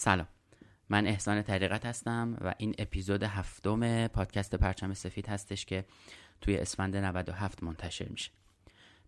سلام. 0.00 0.28
من 0.88 1.06
احسان 1.06 1.42
طریقت 1.42 1.86
هستم 1.86 2.38
و 2.40 2.54
این 2.58 2.74
اپیزود 2.78 3.22
هفتم 3.22 4.06
پادکست 4.06 4.54
پرچم 4.54 4.94
سفید 4.94 5.26
هستش 5.26 5.64
که 5.64 5.84
توی 6.40 6.56
اسفند 6.56 6.96
97 6.96 7.62
منتشر 7.62 8.08
میشه. 8.08 8.30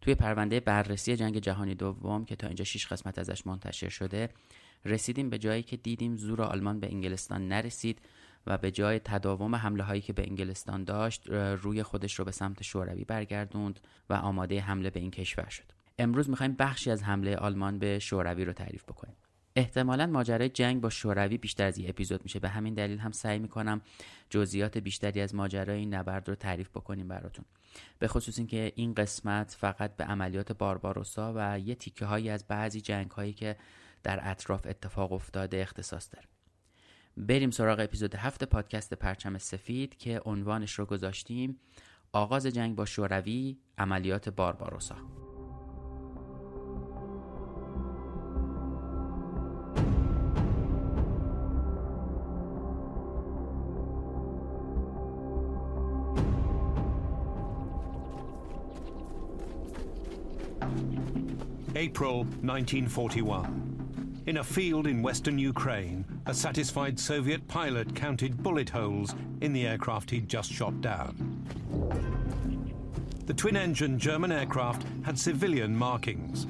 توی 0.01 0.15
پرونده 0.15 0.61
بررسی 0.61 1.17
جنگ 1.17 1.39
جهانی 1.39 1.75
دوم 1.75 2.25
که 2.25 2.37
تا 2.37 2.47
اینجا 2.47 2.65
6 2.65 2.87
قسمت 2.87 3.19
ازش 3.19 3.47
منتشر 3.47 3.89
شده 3.89 4.29
رسیدیم 4.85 5.31
به 5.31 5.39
جایی 5.39 5.63
که 5.63 5.77
دیدیم 5.77 6.17
زور 6.17 6.43
آلمان 6.43 6.81
به 6.81 6.87
انگلستان 6.87 7.49
نرسید 7.49 7.99
و 8.47 8.59
به 8.59 8.71
جای 8.71 8.99
تداوم 8.99 9.55
حمله 9.55 9.83
هایی 9.83 10.01
که 10.01 10.13
به 10.13 10.23
انگلستان 10.23 10.85
داشت 10.85 11.29
روی 11.31 11.83
خودش 11.83 12.19
رو 12.19 12.25
به 12.25 12.31
سمت 12.31 12.63
شوروی 12.63 13.05
برگردوند 13.05 13.81
و 14.11 14.15
آماده 14.15 14.61
حمله 14.61 14.91
به 14.91 15.01
این 15.01 15.11
کشور 15.11 15.49
شد. 15.49 15.73
امروز 15.99 16.31
می‌خوایم 16.31 16.53
بخشی 16.53 16.91
از 16.91 17.03
حمله 17.03 17.37
آلمان 17.37 17.79
به 17.79 17.99
شوروی 17.99 18.45
رو 18.45 18.53
تعریف 18.53 18.85
بکنیم. 18.85 19.17
احتمالا 19.57 20.07
ماجرای 20.07 20.49
جنگ 20.49 20.81
با 20.81 20.91
شوروی 20.91 21.39
بیشتر 21.39 21.67
از 21.67 21.79
این 21.79 21.89
اپیزود 21.89 22.23
میشه. 22.23 22.39
به 22.39 22.49
همین 22.49 22.75
دلیل 22.75 22.99
هم 22.99 23.13
سعی 23.13 23.39
می‌کنم 23.39 23.81
جزئیات 24.31 24.79
بیشتری 24.79 25.21
از 25.21 25.35
ماجرای 25.35 25.79
این 25.79 25.95
نبرد 25.95 26.29
رو 26.29 26.35
تعریف 26.35 26.69
بکنیم 26.69 27.09
براتون. 27.09 27.45
به 27.99 28.09
خصوص 28.09 28.39
اینکه 28.39 28.73
این 28.75 28.95
قسمت 28.95 29.57
فقط 29.59 29.97
به 29.97 30.05
عملیات 30.05 30.53
بارباروسا 30.53 31.33
و 31.37 31.59
یه 31.59 31.75
تیکه 31.75 32.05
هایی 32.05 32.31
از 32.31 32.45
بعضی 32.49 32.81
جنگ 32.81 33.11
هایی 33.11 33.33
که 33.33 33.57
در 34.03 34.21
اطراف 34.23 34.67
اتفاق 34.67 35.13
افتاده 35.13 35.57
اختصاص 35.57 36.09
داره. 36.13 36.27
بریم 37.17 37.51
سراغ 37.51 37.81
اپیزود 37.81 38.15
هفت 38.15 38.45
پادکست 38.45 38.95
پرچم 38.95 39.39
سفید 39.39 39.97
که 39.97 40.21
عنوانش 40.25 40.73
رو 40.73 40.85
گذاشتیم 40.85 41.61
آغاز 42.13 42.47
جنگ 42.47 42.77
با 42.77 42.85
شوروی 42.85 43.57
عملیات 43.79 44.29
بارباروسا. 44.29 45.30
April 61.77 62.25
1941. 62.25 64.23
In 64.27 64.39
a 64.39 64.45
field 64.45 64.89
in 64.89 65.03
western 65.03 65.39
Ukraine, 65.39 66.05
a 66.27 66.35
satisfied 66.35 66.99
Soviet 66.99 67.47
pilot 67.47 67.95
counted 67.95 68.43
bullet 68.43 68.69
holes 68.69 69.15
in 69.41 69.53
the 69.53 69.69
aircraft 69.69 70.11
he'd 70.11 70.29
just 70.29 70.53
shot 70.53 70.81
down. 70.81 71.47
The 73.27 73.35
twin 73.35 73.57
engine 73.57 74.01
German 74.01 74.33
aircraft 74.33 74.85
had 75.05 75.17
civilian 75.17 75.77
markings, 75.77 76.45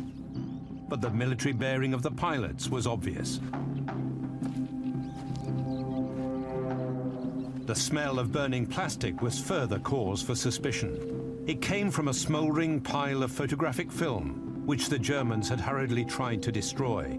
but 0.88 1.03
the 1.03 1.10
military 1.10 1.52
bearing 1.52 1.92
of 1.92 2.02
the 2.02 2.10
pilots 2.10 2.70
was 2.70 2.87
obvious. 2.87 3.41
The 7.66 7.75
smell 7.75 8.19
of 8.19 8.32
burning 8.32 8.66
plastic 8.66 9.20
was 9.20 9.38
further 9.38 9.81
cause 9.81 10.22
for 10.22 10.34
suspicion. 10.34 11.44
It 11.47 11.60
came 11.60 11.91
from 11.91 12.08
a 12.08 12.14
smouldering 12.14 12.81
pile 12.81 13.22
of 13.22 13.31
photographic 13.31 13.92
film 13.92 14.50
which 14.70 14.88
the 14.88 15.00
Germans 15.00 15.48
had 15.48 15.58
hurriedly 15.58 16.04
tried 16.04 16.41
to 16.41 16.53
destroy. 16.53 17.19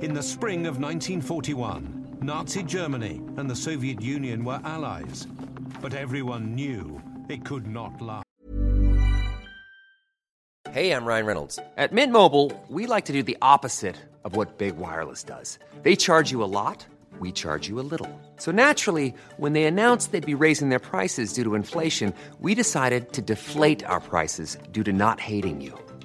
In 0.00 0.14
the 0.14 0.22
spring 0.22 0.60
of 0.60 0.80
1941, 0.80 2.16
Nazi 2.22 2.62
Germany 2.62 3.20
and 3.36 3.50
the 3.50 3.54
Soviet 3.54 4.00
Union 4.00 4.46
were 4.46 4.58
allies, 4.64 5.26
but 5.82 5.92
everyone 5.92 6.54
knew 6.54 7.02
it 7.28 7.44
could 7.44 7.66
not 7.66 8.00
last. 8.00 8.24
Hey, 10.70 10.92
I'm 10.92 11.04
Ryan 11.04 11.26
Reynolds. 11.26 11.58
At 11.76 11.92
Mint 11.92 12.12
Mobile, 12.14 12.50
we 12.70 12.86
like 12.86 13.04
to 13.04 13.12
do 13.12 13.22
the 13.22 13.36
opposite 13.42 13.98
of 14.24 14.34
what 14.34 14.56
Big 14.56 14.78
Wireless 14.78 15.22
does. 15.22 15.58
They 15.82 15.96
charge 15.96 16.30
you 16.30 16.42
a 16.42 16.48
lot, 16.60 16.86
we 17.18 17.30
charge 17.30 17.68
you 17.68 17.78
a 17.78 17.84
little. 17.92 18.08
So 18.38 18.52
naturally, 18.52 19.12
when 19.36 19.52
they 19.52 19.64
announced 19.64 20.12
they'd 20.12 20.24
be 20.24 20.44
raising 20.46 20.70
their 20.70 20.78
prices 20.78 21.34
due 21.34 21.44
to 21.44 21.56
inflation, 21.56 22.14
we 22.40 22.54
decided 22.54 23.12
to 23.12 23.20
deflate 23.20 23.84
our 23.84 24.00
prices 24.00 24.56
due 24.72 24.84
to 24.84 24.94
not 24.94 25.20
hating 25.20 25.60
you. 25.60 25.78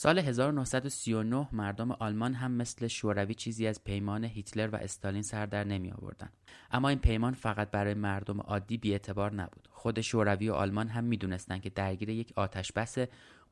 سال 0.00 0.18
1939 0.18 1.48
مردم 1.52 1.92
آلمان 1.92 2.34
هم 2.34 2.52
مثل 2.52 2.86
شوروی 2.86 3.34
چیزی 3.34 3.66
از 3.66 3.84
پیمان 3.84 4.24
هیتلر 4.24 4.68
و 4.72 4.76
استالین 4.76 5.22
سر 5.22 5.46
در 5.46 5.64
نمی 5.64 5.92
آوردن. 5.92 6.28
اما 6.70 6.88
این 6.88 6.98
پیمان 6.98 7.34
فقط 7.34 7.70
برای 7.70 7.94
مردم 7.94 8.40
عادی 8.40 8.76
بیاعتبار 8.76 9.34
نبود. 9.34 9.68
خود 9.70 10.00
شوروی 10.00 10.48
و 10.48 10.52
آلمان 10.52 10.88
هم 10.88 11.04
می‌دونستند 11.04 11.62
که 11.62 11.70
درگیر 11.70 12.08
یک 12.08 12.32
آتش 12.36 12.72
بس 12.72 12.98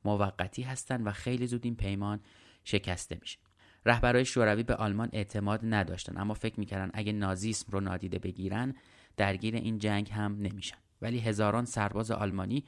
موقتی 0.05 0.63
هستند 0.63 1.07
و 1.07 1.13
خیلی 1.13 1.47
زود 1.47 1.65
این 1.65 1.77
پیمان 1.77 2.21
شکسته 2.65 3.19
میشه. 3.21 3.39
رهبرای 3.87 4.25
شوروی 4.25 4.63
به 4.63 4.75
آلمان 4.75 5.09
اعتماد 5.13 5.61
نداشتن 5.63 6.21
اما 6.21 6.35
فکر 6.35 6.61
می‌کردن 6.61 6.91
اگه 6.95 7.13
نازیسم 7.13 7.73
رو 7.73 7.81
نادیده 7.81 8.19
بگیرن 8.19 8.75
درگیر 9.17 9.55
این 9.55 9.79
جنگ 9.79 10.11
هم 10.11 10.37
نمیشن 10.41 10.79
ولی 11.03 11.19
هزاران 11.19 11.65
سرباز 11.65 12.11
آلمانی 12.11 12.65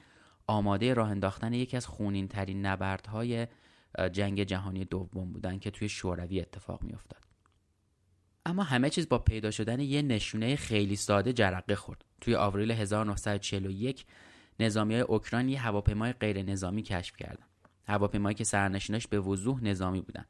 آماده 0.48 0.94
راه 0.94 1.10
انداختن 1.10 1.52
یکی 1.52 1.76
از 1.76 1.86
خونین 1.86 2.28
ترین 2.28 2.66
نبردهای 2.66 3.46
جنگ 4.12 4.42
جهانی 4.42 4.84
دوم 4.84 5.32
بودن 5.32 5.58
که 5.58 5.70
توی 5.70 5.88
شوروی 5.88 6.40
اتفاق 6.40 6.82
میافتاد. 6.82 7.24
اما 8.46 8.62
همه 8.62 8.90
چیز 8.90 9.08
با 9.08 9.18
پیدا 9.18 9.50
شدن 9.50 9.80
یه 9.80 10.02
نشونه 10.02 10.56
خیلی 10.56 10.96
ساده 10.96 11.32
جرقه 11.32 11.74
خورد. 11.74 12.04
توی 12.20 12.34
آوریل 12.34 12.70
1941 12.70 14.04
نظامی 14.60 14.94
های 14.94 15.02
اوکراین 15.02 15.48
یه 15.48 15.60
هواپیمای 15.60 16.12
غیر 16.12 16.42
نظامی 16.42 16.82
کشف 16.82 17.16
کردن. 17.16 17.44
هواپیمایی 17.86 18.34
که 18.34 18.44
سرنشیناش 18.44 19.06
به 19.06 19.20
وضوح 19.20 19.64
نظامی 19.64 20.00
بودن. 20.00 20.24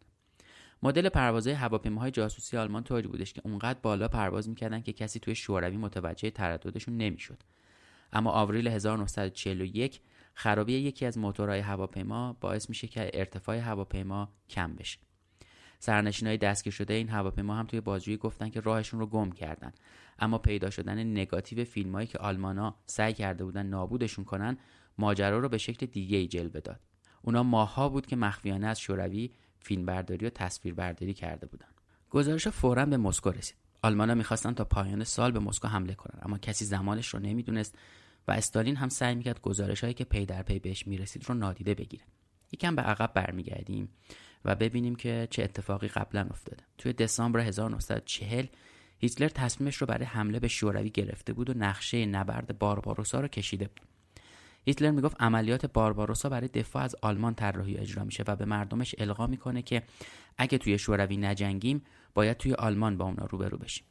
مدل 0.82 1.08
پروازهای 1.08 1.56
هواپیماهای 1.56 2.10
جاسوسی 2.10 2.56
آلمان 2.56 2.84
طوری 2.84 3.08
بودش 3.08 3.32
که 3.32 3.40
اونقدر 3.44 3.78
بالا 3.82 4.08
پرواز 4.08 4.48
می‌کردن 4.48 4.80
که 4.80 4.92
کسی 4.92 5.20
توی 5.20 5.34
شوروی 5.34 5.76
متوجه 5.76 6.30
ترددشون 6.30 6.96
نمی‌شد. 6.96 7.42
اما 8.12 8.30
آوریل 8.30 8.68
1941 8.68 10.00
خرابی 10.40 10.72
یکی 10.72 11.06
از 11.06 11.18
موتورهای 11.18 11.60
هواپیما 11.60 12.36
باعث 12.40 12.68
میشه 12.68 12.88
که 12.88 13.10
ارتفاع 13.14 13.56
هواپیما 13.56 14.32
کم 14.48 14.74
بشه. 14.74 14.98
سرنشینای 15.78 16.36
دستگیر 16.36 16.72
شده 16.72 16.94
این 16.94 17.08
هواپیما 17.08 17.54
هم 17.54 17.66
توی 17.66 17.80
بازجویی 17.80 18.16
گفتن 18.16 18.50
که 18.50 18.60
راهشون 18.60 19.00
رو 19.00 19.06
گم 19.06 19.30
کردن. 19.32 19.72
اما 20.18 20.38
پیدا 20.38 20.70
شدن 20.70 20.98
نگاتیو 20.98 21.64
فیلمایی 21.64 22.06
که 22.06 22.18
آلمانا 22.18 22.74
سعی 22.86 23.12
کرده 23.12 23.44
بودن 23.44 23.66
نابودشون 23.66 24.24
کنن 24.24 24.56
ماجرا 24.98 25.38
رو 25.38 25.48
به 25.48 25.58
شکل 25.58 25.86
دیگه 25.86 26.18
ای 26.18 26.28
جلوه 26.28 26.60
داد. 26.60 26.80
اونا 27.22 27.42
ماها 27.42 27.88
بود 27.88 28.06
که 28.06 28.16
مخفیانه 28.16 28.66
از 28.66 28.80
شوروی 28.80 29.30
فیلمبرداری 29.60 30.26
و 30.26 30.30
تصویربرداری 30.30 31.14
کرده 31.14 31.46
بودن. 31.46 31.68
گزارش 32.10 32.48
فورا 32.48 32.86
به 32.86 32.96
مسکو 32.96 33.30
رسید. 33.30 33.56
آلمانا 33.82 34.14
می‌خواستن 34.14 34.54
تا 34.54 34.64
پایان 34.64 35.04
سال 35.04 35.32
به 35.32 35.38
مسکو 35.38 35.68
حمله 35.68 35.94
کنن 35.94 36.18
اما 36.22 36.38
کسی 36.38 36.64
زمانش 36.64 37.14
رو 37.14 37.20
نمی‌دونست 37.20 37.78
و 38.28 38.32
استالین 38.32 38.76
هم 38.76 38.88
سعی 38.88 39.14
می‌کرد 39.14 39.40
گزارش 39.40 39.80
هایی 39.80 39.94
که 39.94 40.04
پی 40.04 40.26
در 40.26 40.42
پی 40.42 40.58
بهش 40.58 40.86
می‌رسید 40.86 41.28
رو 41.28 41.34
نادیده 41.34 41.74
بگیره. 41.74 42.04
یکم 42.52 42.76
به 42.76 42.82
عقب 42.82 43.12
برمیگردیم 43.14 43.88
و 44.44 44.54
ببینیم 44.54 44.94
که 44.94 45.28
چه 45.30 45.42
اتفاقی 45.42 45.88
قبلا 45.88 46.26
افتاده. 46.30 46.64
توی 46.78 46.92
دسامبر 46.92 47.40
1940 47.40 48.46
هیتلر 48.98 49.28
تصمیمش 49.28 49.76
رو 49.76 49.86
برای 49.86 50.04
حمله 50.04 50.40
به 50.40 50.48
شوروی 50.48 50.90
گرفته 50.90 51.32
بود 51.32 51.50
و 51.50 51.54
نقشه 51.58 52.06
نبرد 52.06 52.58
بارباروسا 52.58 53.20
رو 53.20 53.28
کشیده 53.28 53.64
بود. 53.66 53.88
هیتلر 54.66 54.90
می‌گفت 54.90 55.22
عملیات 55.22 55.66
بارباروسا 55.66 56.28
برای 56.28 56.48
دفاع 56.48 56.82
از 56.82 56.96
آلمان 57.02 57.34
طراحی 57.34 57.76
اجرا 57.76 58.04
میشه 58.04 58.24
و 58.26 58.36
به 58.36 58.44
مردمش 58.44 58.94
القا 58.98 59.26
می‌کنه 59.26 59.62
که 59.62 59.82
اگه 60.38 60.58
توی 60.58 60.78
شوروی 60.78 61.16
نجنگیم 61.16 61.82
باید 62.14 62.36
توی 62.36 62.54
آلمان 62.54 62.96
با 62.96 63.04
اونا 63.04 63.26
روبرو 63.26 63.58
بشیم. 63.58 63.84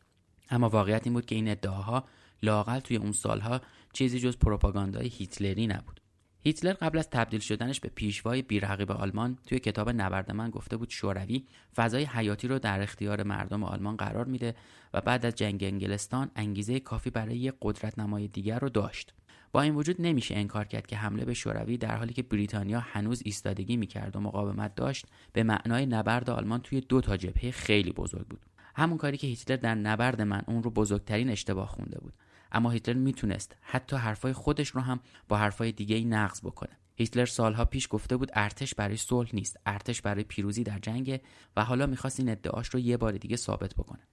اما 0.50 0.70
واقعیت 0.70 1.02
این 1.04 1.14
بود 1.14 1.26
که 1.26 1.36
این 1.36 1.50
ادعاها 1.50 2.08
لاقل 2.44 2.80
توی 2.80 2.98
اون 2.98 3.12
سالها 3.12 3.62
چیزی 3.94 4.20
جز 4.20 4.38
پروپاگاندای 4.38 5.08
هیتلری 5.08 5.68
نبود. 5.68 6.02
هیتلر 6.40 6.74
قبل 6.74 6.98
از 6.98 7.10
تبدیل 7.10 7.40
شدنش 7.40 7.80
به 7.80 7.90
پیشوای 7.90 8.42
بیرقیب 8.42 8.92
آلمان 8.92 9.38
توی 9.48 9.60
کتاب 9.60 9.90
نبرد 9.90 10.32
من 10.32 10.50
گفته 10.50 10.78
بود 10.78 10.90
شوروی 10.90 11.46
فضای 11.76 12.04
حیاتی 12.04 12.48
رو 12.48 12.60
در 12.60 12.82
اختیار 12.82 13.24
مردم 13.24 13.64
آلمان 13.64 13.98
قرار 13.98 14.26
میده 14.26 14.56
و 14.94 15.02
بعد 15.02 15.26
از 15.26 15.36
جنگ 15.36 15.64
انگلستان 15.64 16.32
انگیزه 16.36 16.80
کافی 16.80 17.10
برای 17.10 17.38
یک 17.38 17.54
قدرت 17.62 18.00
نمای 18.00 18.28
دیگر 18.28 18.60
رو 18.60 18.70
داشت. 18.70 19.14
با 19.52 19.62
این 19.62 19.76
وجود 19.76 19.96
نمیشه 20.00 20.36
انکار 20.36 20.66
کرد 20.66 20.88
که 20.88 20.98
حمله 20.98 21.26
به 21.26 21.34
شوروی 21.34 21.78
در 21.78 21.98
حالی 21.98 22.14
که 22.14 22.24
بریتانیا 22.24 22.80
هنوز 22.80 23.22
ایستادگی 23.26 23.78
می‌کرد 23.78 24.16
و 24.16 24.20
مقاومت 24.20 24.76
داشت 24.76 25.06
به 25.34 25.44
معنای 25.44 25.86
نبرد 25.86 26.30
آلمان 26.30 26.62
توی 26.62 26.82
دو 26.82 27.02
تا 27.02 27.18
جبهه 27.18 27.52
خیلی 27.52 27.92
بزرگ 27.92 28.28
بود. 28.28 28.46
همون 28.76 28.98
کاری 28.98 29.18
که 29.18 29.28
هیتلر 29.28 29.58
در 29.58 29.76
نبرد 29.76 30.22
من 30.22 30.42
اون 30.48 30.64
رو 30.64 30.72
بزرگترین 30.72 31.30
اشتباه 31.30 31.68
خونده 31.68 32.00
بود. 32.00 32.14
اما 32.52 32.72
هیتلر 32.72 32.98
می‌تونست 32.98 33.56
حتی 33.62 33.96
حرفای 33.96 34.34
خودش 34.34 34.70
رو 34.70 34.82
هم 34.82 35.00
با 35.28 35.38
حرفای 35.38 35.72
دیگه 35.72 35.96
ای 35.96 36.06
نقض 36.06 36.42
بکنه. 36.42 36.78
هیتلر 36.96 37.26
سالها 37.26 37.66
پیش 37.66 37.88
گفته 37.92 38.18
بود 38.18 38.32
ارتش 38.34 38.76
برای 38.76 38.98
صلح 38.98 39.30
نیست 39.34 39.58
ارتش 39.66 40.02
برای 40.02 40.24
پیروزی 40.24 40.64
در 40.64 40.80
جنگ 40.80 41.22
و 41.56 41.64
حالا 41.64 41.86
می‌خواست 41.86 42.20
این 42.20 42.30
ادعاش 42.30 42.68
رو 42.68 42.80
یه 42.80 42.98
بار 42.98 43.12
دیگه 43.12 43.36
ثابت 43.36 43.74
بکنه. 43.74 44.08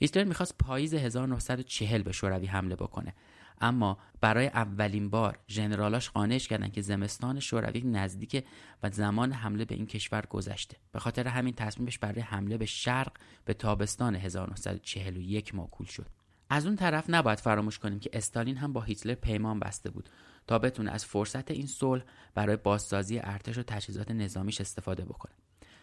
هیتلر 0.00 0.24
می‌خواست 0.24 0.58
پاییز 0.58 0.94
1940 0.94 2.02
به 2.02 2.12
شوروی 2.12 2.46
حمله 2.46 2.76
بکنه. 2.76 3.14
اما 3.60 3.98
برای 4.20 4.46
اولین 4.46 5.10
بار 5.10 5.38
ژنرالاش 5.48 6.10
قانعش 6.10 6.48
کردن 6.48 6.68
که 6.68 6.82
زمستان 6.82 7.40
شوروی 7.40 7.80
نزدیک 7.80 8.46
و 8.82 8.90
زمان 8.90 9.32
حمله 9.32 9.64
به 9.64 9.74
این 9.74 9.86
کشور 9.86 10.26
گذشته. 10.30 10.76
به 10.92 10.98
خاطر 10.98 11.28
همین 11.28 11.54
تصمیمش 11.54 11.98
برای 11.98 12.20
حمله 12.20 12.56
به 12.56 12.66
شرق 12.66 13.12
به 13.44 13.54
تابستان 13.54 14.14
1941 14.14 15.54
موکول 15.54 15.86
شد. 15.86 16.10
از 16.50 16.66
اون 16.66 16.76
طرف 16.76 17.04
نباید 17.08 17.40
فراموش 17.40 17.78
کنیم 17.78 18.00
که 18.00 18.10
استالین 18.12 18.56
هم 18.56 18.72
با 18.72 18.80
هیتلر 18.80 19.14
پیمان 19.14 19.60
بسته 19.60 19.90
بود 19.90 20.10
تا 20.46 20.58
بتونه 20.58 20.90
از 20.90 21.04
فرصت 21.04 21.50
این 21.50 21.66
صلح 21.66 22.02
برای 22.34 22.56
بازسازی 22.56 23.18
ارتش 23.18 23.58
و 23.58 23.62
تجهیزات 23.62 24.10
نظامیش 24.10 24.60
استفاده 24.60 25.04
بکنه. 25.04 25.32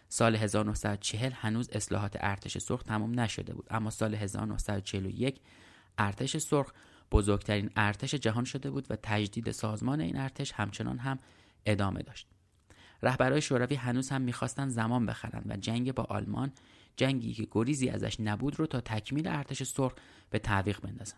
سال 0.09 0.35
1940 0.35 1.31
هنوز 1.31 1.69
اصلاحات 1.69 2.17
ارتش 2.19 2.57
سرخ 2.57 2.83
تمام 2.83 3.19
نشده 3.19 3.53
بود 3.53 3.67
اما 3.69 3.89
سال 3.89 4.15
1941 4.15 5.39
ارتش 5.97 6.37
سرخ 6.37 6.71
بزرگترین 7.11 7.69
ارتش 7.75 8.15
جهان 8.15 8.43
شده 8.43 8.71
بود 8.71 8.87
و 8.89 8.95
تجدید 9.03 9.51
سازمان 9.51 10.01
این 10.01 10.17
ارتش 10.17 10.51
همچنان 10.51 10.97
هم 10.97 11.19
ادامه 11.65 12.01
داشت. 12.01 12.27
رهبرای 13.03 13.41
شوروی 13.41 13.75
هنوز 13.75 14.09
هم 14.09 14.21
می‌خواستن 14.21 14.67
زمان 14.67 15.05
بخرن 15.05 15.43
و 15.45 15.57
جنگ 15.57 15.93
با 15.93 16.03
آلمان 16.03 16.51
جنگی 16.97 17.33
که 17.33 17.47
گریزی 17.51 17.89
ازش 17.89 18.19
نبود 18.19 18.59
رو 18.59 18.65
تا 18.65 18.81
تکمیل 18.81 19.27
ارتش 19.27 19.63
سرخ 19.63 19.93
به 20.29 20.39
تعویق 20.39 20.81
بندازن. 20.81 21.17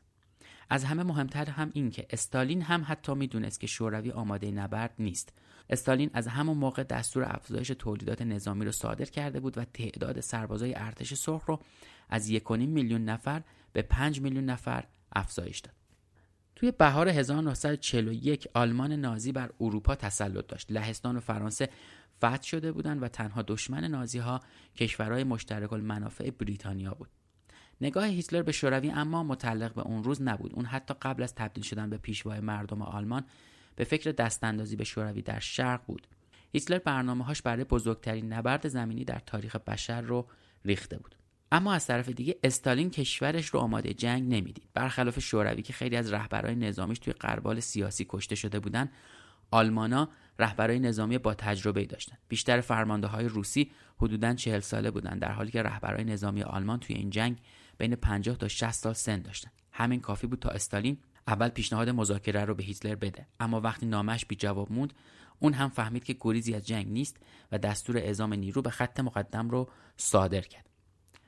از 0.69 0.83
همه 0.83 1.03
مهمتر 1.03 1.45
هم 1.45 1.71
این 1.73 1.89
که 1.89 2.07
استالین 2.09 2.61
هم 2.61 2.85
حتی 2.87 3.13
می‌دونست 3.13 3.59
که 3.59 3.67
شوروی 3.67 4.11
آماده 4.11 4.51
نبرد 4.51 4.93
نیست. 4.99 5.33
استالین 5.69 6.09
از 6.13 6.27
همون 6.27 6.57
موقع 6.57 6.83
دستور 6.83 7.23
افزایش 7.27 7.67
تولیدات 7.67 8.21
نظامی 8.21 8.65
رو 8.65 8.71
صادر 8.71 9.05
کرده 9.05 9.39
بود 9.39 9.57
و 9.57 9.65
تعداد 9.65 10.19
سربازای 10.19 10.73
ارتش 10.75 11.13
سرخ 11.13 11.45
رو 11.45 11.59
از 12.09 12.31
1.5 12.31 12.51
میلیون 12.51 13.05
نفر 13.05 13.41
به 13.73 13.81
5 13.81 14.21
میلیون 14.21 14.45
نفر 14.45 14.83
افزایش 15.15 15.59
داد. 15.59 15.84
توی 16.55 16.71
بهار 16.71 17.09
1941 17.09 18.47
آلمان 18.53 18.91
نازی 18.91 19.31
بر 19.31 19.51
اروپا 19.61 19.95
تسلط 19.95 20.47
داشت. 20.47 20.71
لهستان 20.71 21.17
و 21.17 21.19
فرانسه 21.19 21.69
فتح 22.17 22.43
شده 22.43 22.71
بودند 22.71 23.03
و 23.03 23.07
تنها 23.07 23.41
دشمن 23.41 23.83
نازی 23.83 24.19
ها 24.19 24.39
کشورهای 24.75 25.23
مشترک 25.23 25.73
المنافع 25.73 26.29
بریتانیا 26.29 26.93
بود. 26.93 27.09
نگاه 27.81 28.05
هیتلر 28.05 28.41
به 28.41 28.51
شوروی 28.51 28.91
اما 28.91 29.23
متعلق 29.23 29.73
به 29.73 29.81
اون 29.81 30.03
روز 30.03 30.21
نبود. 30.21 30.53
اون 30.53 30.65
حتی 30.65 30.93
قبل 31.01 31.23
از 31.23 31.35
تبدیل 31.35 31.63
شدن 31.63 31.89
به 31.89 31.97
پیشوای 31.97 32.39
مردم 32.39 32.81
آلمان 32.81 33.23
به 33.75 33.83
فکر 33.83 34.11
دستاندازی 34.11 34.75
به 34.75 34.83
شوروی 34.83 35.21
در 35.21 35.39
شرق 35.39 35.81
بود. 35.85 36.07
هیتلر 36.53 36.79
برنامه‌هاش 36.79 37.41
برای 37.41 37.63
بزرگترین 37.63 38.33
نبرد 38.33 38.67
زمینی 38.67 39.05
در 39.05 39.19
تاریخ 39.25 39.55
بشر 39.55 40.01
رو 40.01 40.27
ریخته 40.65 40.97
بود. 40.97 41.15
اما 41.55 41.73
از 41.73 41.87
طرف 41.87 42.09
دیگه 42.09 42.35
استالین 42.43 42.89
کشورش 42.89 43.47
رو 43.47 43.59
آماده 43.59 43.93
جنگ 43.93 44.23
نمی‌دید. 44.23 44.69
برخلاف 44.73 45.19
شوروی 45.19 45.61
که 45.61 45.73
خیلی 45.73 45.95
از 45.95 46.13
رهبرای 46.13 46.55
نظامیش 46.55 46.99
توی 46.99 47.13
قربال 47.13 47.59
سیاسی 47.59 48.05
کشته 48.09 48.35
شده 48.35 48.59
بودن 48.59 48.89
آلمانا 49.51 50.09
رهبرای 50.39 50.79
نظامی 50.79 51.17
با 51.17 51.33
تجربه 51.33 51.85
داشتن. 51.85 52.17
بیشتر 52.27 52.61
فرمانده 52.61 53.07
های 53.07 53.27
روسی 53.27 53.71
حدوداً 53.97 54.33
چهل 54.33 54.59
ساله 54.59 54.91
بودند 54.91 55.21
در 55.21 55.31
حالی 55.31 55.51
که 55.51 55.63
رهبرای 55.63 56.03
نظامی 56.03 56.43
آلمان 56.43 56.79
توی 56.79 56.95
این 56.95 57.09
جنگ 57.09 57.37
بین 57.77 57.95
50 57.95 58.37
تا 58.37 58.47
60 58.47 58.71
سال 58.71 58.93
سن 58.93 59.21
داشتن. 59.21 59.51
همین 59.71 59.99
کافی 59.99 60.27
بود 60.27 60.39
تا 60.39 60.49
استالین 60.49 60.97
اول 61.27 61.49
پیشنهاد 61.49 61.89
مذاکره 61.89 62.45
رو 62.45 62.55
به 62.55 62.63
هیتلر 62.63 62.95
بده. 62.95 63.27
اما 63.39 63.61
وقتی 63.61 63.85
نامش 63.85 64.25
بی 64.25 64.35
جواب 64.35 64.71
موند 64.71 64.93
اون 65.39 65.53
هم 65.53 65.69
فهمید 65.69 66.03
که 66.03 66.15
گریزی 66.19 66.53
از 66.53 66.67
جنگ 66.67 66.87
نیست 66.87 67.17
و 67.51 67.57
دستور 67.57 67.97
اعزام 67.97 68.33
نیرو 68.33 68.61
به 68.61 68.69
خط 68.69 68.99
مقدم 68.99 69.49
رو 69.49 69.69
صادر 69.97 70.41
کرد. 70.41 70.74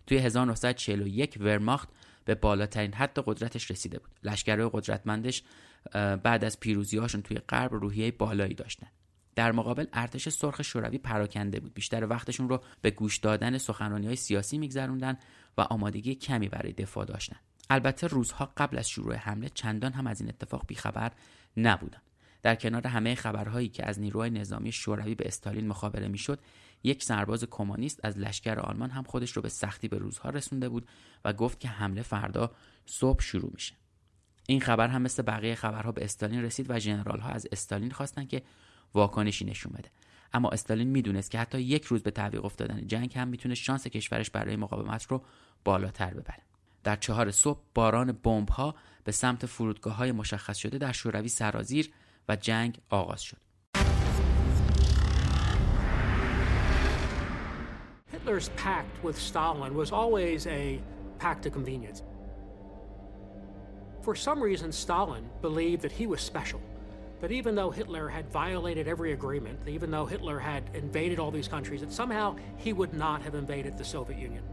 توی 0.07 0.17
1941 0.17 1.37
ورماخت 1.41 1.89
به 2.25 2.35
بالاترین 2.35 2.93
حد 2.93 3.19
قدرتش 3.25 3.71
رسیده 3.71 3.99
بود. 3.99 4.11
لشکرهای 4.23 4.69
قدرتمندش 4.73 5.43
بعد 6.23 6.43
از 6.43 6.59
پیروزیهاشون 6.59 7.21
توی 7.21 7.37
غرب 7.37 7.73
روحیه 7.73 8.11
بالایی 8.11 8.53
داشتن. 8.53 8.87
در 9.35 9.51
مقابل 9.51 9.85
ارتش 9.93 10.29
سرخ 10.29 10.61
شوروی 10.61 10.97
پراکنده 10.97 11.59
بود. 11.59 11.73
بیشتر 11.73 12.07
وقتشون 12.07 12.49
رو 12.49 12.63
به 12.81 12.91
گوش 12.91 13.17
دادن 13.17 13.57
سخنرانی 13.57 14.07
های 14.07 14.15
سیاسی 14.15 14.57
میگذروندن 14.57 15.17
و 15.57 15.61
آمادگی 15.61 16.15
کمی 16.15 16.49
برای 16.49 16.73
دفاع 16.73 17.05
داشتن. 17.05 17.37
البته 17.69 18.07
روزها 18.07 18.51
قبل 18.57 18.77
از 18.77 18.89
شروع 18.89 19.15
حمله 19.15 19.49
چندان 19.49 19.93
هم 19.93 20.07
از 20.07 20.21
این 20.21 20.29
اتفاق 20.29 20.63
بیخبر 20.67 21.11
نبودن. 21.57 22.01
در 22.41 22.55
کنار 22.55 22.87
همه 22.87 23.15
خبرهایی 23.15 23.69
که 23.69 23.85
از 23.85 23.99
نیروهای 23.99 24.29
نظامی 24.29 24.71
شوروی 24.71 25.15
به 25.15 25.27
استالین 25.27 25.67
مخابره 25.67 26.07
می‌شد 26.07 26.39
یک 26.83 27.03
سرباز 27.03 27.43
کمونیست 27.43 28.05
از 28.05 28.17
لشکر 28.17 28.59
آلمان 28.59 28.89
هم 28.89 29.03
خودش 29.03 29.31
رو 29.31 29.41
به 29.41 29.49
سختی 29.49 29.87
به 29.87 29.97
روزها 29.97 30.29
رسونده 30.29 30.69
بود 30.69 30.87
و 31.25 31.33
گفت 31.33 31.59
که 31.59 31.67
حمله 31.67 32.01
فردا 32.01 32.51
صبح 32.85 33.21
شروع 33.21 33.51
میشه. 33.53 33.73
این 34.47 34.61
خبر 34.61 34.87
هم 34.87 35.01
مثل 35.01 35.23
بقیه 35.23 35.55
خبرها 35.55 35.91
به 35.91 36.03
استالین 36.03 36.43
رسید 36.43 36.65
و 36.69 36.79
ژنرال 36.79 37.19
ها 37.19 37.29
از 37.29 37.47
استالین 37.51 37.91
خواستن 37.91 38.25
که 38.25 38.41
واکنشی 38.93 39.45
نشون 39.45 39.73
بده. 39.73 39.89
اما 40.33 40.49
استالین 40.49 40.87
می‌دونست 40.87 41.31
که 41.31 41.39
حتی 41.39 41.61
یک 41.61 41.85
روز 41.85 42.03
به 42.03 42.11
تعویق 42.11 42.45
افتادن 42.45 42.87
جنگ 42.87 43.17
هم 43.17 43.27
می‌تونه 43.27 43.55
شانس 43.55 43.87
کشورش 43.87 44.29
برای 44.29 44.55
مقاومت 44.55 45.03
رو 45.03 45.23
بالاتر 45.63 46.13
ببره. 46.13 46.41
در 46.83 46.95
چهار 46.95 47.31
صبح 47.31 47.59
باران 47.73 48.11
بمب 48.11 48.49
ها 48.49 48.75
به 49.03 49.11
سمت 49.11 49.45
فرودگاه 49.45 49.95
های 49.95 50.11
مشخص 50.11 50.57
شده 50.57 50.77
در 50.77 50.91
شوروی 50.91 51.27
سرازیر 51.27 51.91
و 52.29 52.35
جنگ 52.35 52.77
آغاز 52.89 53.21
شد. 53.21 53.46
Hitler's 58.27 58.49
pact 58.57 59.01
with 59.05 59.17
Stalin 59.17 59.73
was 59.73 59.93
always 59.93 60.47
a 60.47 60.81
pact 61.17 61.45
of 61.45 61.53
convenience. 61.53 62.03
For 64.01 64.15
some 64.15 64.43
reason, 64.43 64.69
Stalin 64.73 65.29
believed 65.41 65.81
that 65.83 65.93
he 65.93 66.07
was 66.07 66.19
special. 66.19 66.59
That 67.21 67.31
even 67.31 67.55
though 67.55 67.71
Hitler 67.71 68.09
had 68.09 68.29
violated 68.29 68.85
every 68.85 69.13
agreement, 69.13 69.61
even 69.65 69.91
though 69.91 70.05
Hitler 70.05 70.39
had 70.39 70.69
invaded 70.73 71.19
all 71.19 71.31
these 71.31 71.47
countries, 71.47 71.79
that 71.79 71.93
somehow 71.93 72.35
he 72.57 72.73
would 72.73 72.93
not 72.93 73.21
have 73.21 73.33
invaded 73.33 73.77
the 73.77 73.85
Soviet 73.85 74.19
Union. 74.19 74.43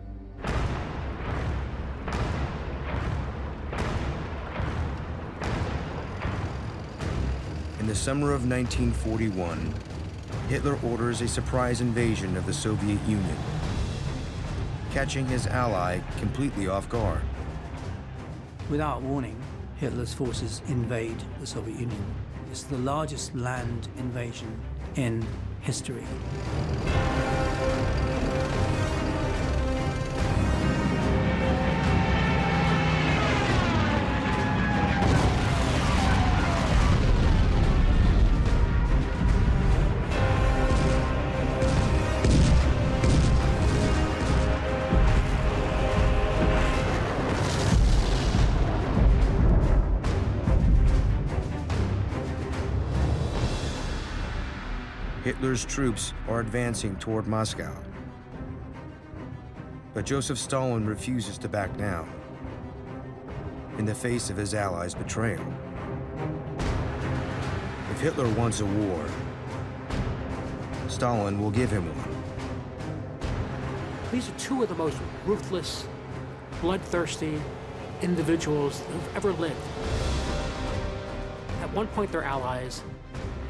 In 7.81 7.89
the 7.89 7.95
summer 7.97 8.33
of 8.33 8.49
1941, 8.49 9.75
Hitler 10.49 10.79
orders 10.85 11.23
a 11.23 11.27
surprise 11.27 11.81
invasion 11.81 12.37
of 12.37 12.47
the 12.47 12.53
Soviet 12.53 13.01
Union, 13.09 13.37
catching 14.95 15.27
his 15.27 15.49
ally 15.49 15.99
completely 16.21 16.69
off 16.69 16.89
guard. 16.89 17.21
Without 18.71 19.03
warning, 19.03 19.37
Hitler's 19.75 20.15
forces 20.15 20.63
invade 20.69 21.21
the 21.41 21.47
Soviet 21.49 21.81
Union. 21.81 22.15
It's 22.53 22.63
the 22.63 22.79
largest 22.79 23.35
land 23.35 23.89
invasion 23.99 24.57
in 24.95 25.27
history. 25.63 26.05
Hitler's 55.25 55.65
troops 55.65 56.13
are 56.29 56.41
advancing 56.41 56.97
toward 56.97 57.27
Moscow. 57.27 57.75
But 59.95 60.05
Joseph 60.05 60.37
Stalin 60.37 60.85
refuses 60.85 61.39
to 61.39 61.49
back 61.49 61.75
down 61.79 62.07
in 63.79 63.87
the 63.87 63.95
face 63.95 64.29
of 64.29 64.37
his 64.37 64.53
allies' 64.53 64.95
betrayal. 64.95 65.43
If 67.91 68.01
Hitler 68.03 68.29
wants 68.35 68.61
a 68.61 68.67
war, 68.67 69.03
Stalin 70.89 71.41
will 71.41 71.51
give 71.51 71.71
him 71.71 71.87
one. 71.87 72.23
These 74.13 74.29
are 74.29 74.39
two 74.39 74.63
of 74.63 74.69
the 74.69 74.75
most 74.75 74.99
ruthless, 75.25 75.89
bloodthirsty 76.61 77.41
individuals 78.03 78.81
who've 78.81 79.17
ever 79.17 79.33
lived. 79.33 79.57
At 81.63 81.73
one 81.73 81.87
point, 81.87 82.13
they're 82.13 82.23
allies, 82.23 82.83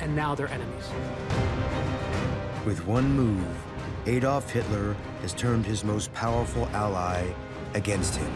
and 0.00 0.10
now 0.16 0.34
they're 0.34 0.54
enemies. 0.58 0.86
With 2.66 2.80
one 2.86 3.08
move, 3.22 3.56
Adolf 4.06 4.50
Hitler 4.50 4.96
has 5.22 5.32
turned 5.34 5.64
his 5.66 5.84
most 5.84 6.12
powerful 6.12 6.64
ally 6.74 7.20
against 7.74 8.16
him. 8.16 8.32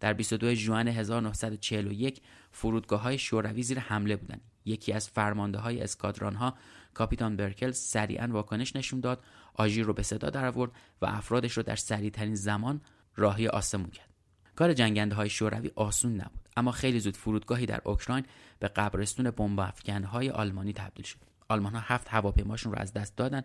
در 0.00 0.12
22 0.12 0.54
ژوئن 0.54 0.88
1941 0.88 2.20
فرودگاه 2.52 3.00
های 3.00 3.18
شوروی 3.18 3.62
زیر 3.62 3.78
حمله 3.78 4.16
بودند. 4.16 4.40
یکی 4.64 4.92
از 4.92 5.08
فرمانده 5.08 5.58
های 5.58 5.80
اسکادران 5.80 6.34
ها 6.34 6.54
کاپیتان 6.94 7.36
برکل 7.36 7.70
سریعا 7.70 8.28
واکنش 8.30 8.76
نشون 8.76 9.00
داد، 9.00 9.22
آژیر 9.54 9.84
رو 9.84 9.92
به 9.92 10.02
صدا 10.02 10.30
در 10.30 10.46
آورد 10.46 10.70
و 11.02 11.06
افرادش 11.06 11.52
رو 11.52 11.62
در 11.62 11.76
سریعترین 11.76 12.34
زمان 12.34 12.80
راهی 13.16 13.48
آسمون 13.48 13.90
کرد. 13.90 14.08
کار 14.56 14.72
جنگنده 14.72 15.14
های 15.14 15.30
شوروی 15.30 15.70
آسون 15.74 16.14
نبود 16.14 16.47
اما 16.58 16.72
خیلی 16.72 17.00
زود 17.00 17.16
فرودگاهی 17.16 17.66
در 17.66 17.80
اوکراین 17.84 18.24
به 18.58 18.68
قبرستون 18.68 19.30
بمب 19.30 19.58
های 20.04 20.30
آلمانی 20.30 20.72
تبدیل 20.72 21.04
شد. 21.04 21.18
آلمان 21.48 21.74
ها 21.74 21.80
هفت 21.80 22.08
هواپیماشون 22.08 22.72
رو 22.72 22.78
از 22.78 22.92
دست 22.92 23.16
دادن 23.16 23.42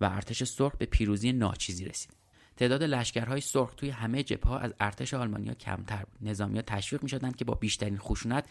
و 0.00 0.04
ارتش 0.04 0.44
سرخ 0.44 0.76
به 0.76 0.86
پیروزی 0.86 1.32
ناچیزی 1.32 1.84
رسید. 1.84 2.12
تعداد 2.56 2.82
لشکرهای 2.82 3.40
سرخ 3.40 3.74
توی 3.74 3.90
همه 3.90 4.22
جبهه 4.22 4.48
ها 4.48 4.58
از 4.58 4.74
ارتش 4.80 5.14
آلمانیا 5.14 5.54
کمتر 5.54 6.04
بود. 6.04 6.28
نظامی 6.28 6.62
تشویق 6.62 7.02
می 7.02 7.32
که 7.32 7.44
با 7.44 7.54
بیشترین 7.54 7.98
خشونت 7.98 8.44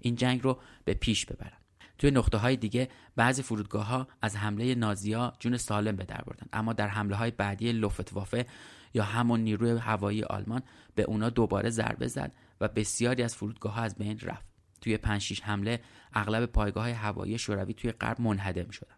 این 0.00 0.14
جنگ 0.14 0.42
رو 0.42 0.58
به 0.84 0.94
پیش 0.94 1.26
ببرن. 1.26 1.58
توی 1.98 2.10
نقطه 2.10 2.38
های 2.38 2.56
دیگه 2.56 2.88
بعضی 3.16 3.42
فرودگاه 3.42 3.86
ها 3.86 4.08
از 4.22 4.36
حمله 4.36 4.74
نازیا 4.74 5.32
جون 5.38 5.56
سالم 5.56 5.96
به 5.96 6.04
در 6.04 6.22
بردن. 6.26 6.46
اما 6.52 6.72
در 6.72 6.88
حمله 6.88 7.16
های 7.16 7.30
بعدی 7.30 7.72
لوفتوافه 7.72 8.46
یا 8.94 9.04
همون 9.04 9.40
نیروی 9.40 9.78
هوایی 9.78 10.24
آلمان 10.24 10.62
به 10.94 11.02
اونا 11.02 11.30
دوباره 11.30 11.70
ضربه 11.70 12.08
زد 12.08 12.32
و 12.60 12.68
بسیاری 12.68 13.22
از 13.22 13.36
فرودگاه 13.36 13.72
ها 13.74 13.82
از 13.82 13.94
بین 13.94 14.18
رفت. 14.18 14.46
توی 14.80 14.96
5 14.96 15.42
حمله 15.42 15.80
اغلب 16.14 16.46
پایگاه 16.46 16.82
های 16.82 16.92
هوایی 16.92 17.38
شوروی 17.38 17.74
توی 17.74 17.92
غرب 17.92 18.20
منهدم 18.20 18.70
شدن. 18.70 18.96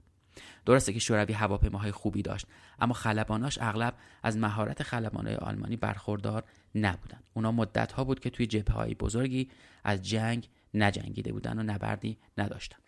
درسته 0.67 0.93
که 0.93 0.99
شوروی 0.99 1.33
هواپیماهای 1.33 1.91
خوبی 1.91 2.23
داشت 2.23 2.47
اما 2.79 2.95
خلباناش 2.95 3.59
اغلب 3.61 3.95
از 4.23 4.37
مهارت 4.37 4.83
خلبانهای 4.83 5.37
آلمانی 5.37 5.77
برخوردار 5.77 6.45
نبودند 6.75 7.25
اونا 7.35 7.53
مدت 7.53 7.93
ها 7.93 8.05
بود 8.05 8.21
که 8.21 8.31
توی 8.31 8.47
جبهه 8.47 8.77
های 8.77 8.95
بزرگی 8.95 9.51
از 9.85 10.03
جنگ 10.03 10.49
نجنگیده 10.75 11.33
بودن 11.33 11.59
و 11.59 11.63
نبردی 11.63 12.19
نداشتن. 12.39 12.79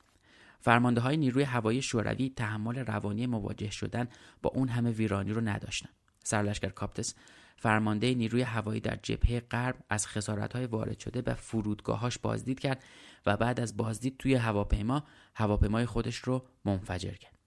فرمانده 0.60 1.00
های 1.00 1.16
نیروی 1.16 1.42
هوایی 1.42 1.82
شوروی 1.82 2.32
تحمل 2.36 2.78
روانی 2.78 3.26
مواجه 3.26 3.70
شدن 3.70 4.08
با 4.42 4.50
اون 4.54 4.68
همه 4.68 4.90
ویرانی 4.90 5.32
رو 5.32 5.40
نداشتن. 5.40 5.88
سرلشکر 6.24 6.68
کاپتس 6.68 7.14
فرمانده 7.60 8.14
نیروی 8.14 8.42
هوایی 8.42 8.80
در 8.80 8.98
جبهه 9.02 9.40
غرب 9.40 9.76
از 9.88 10.06
های 10.54 10.66
وارد 10.66 10.98
شده 10.98 11.22
به 11.22 11.34
فرودگاهاش 11.34 12.18
بازدید 12.18 12.60
کرد 12.60 12.84
و 13.26 13.36
بعد 13.36 13.60
از 13.60 13.76
بازدید 13.76 14.16
توی 14.18 14.34
هواپیما 14.34 15.04
هواپیمای 15.34 15.86
خودش 15.86 16.16
رو 16.16 16.46
منفجر 16.64 17.12
کرد. 17.12 17.38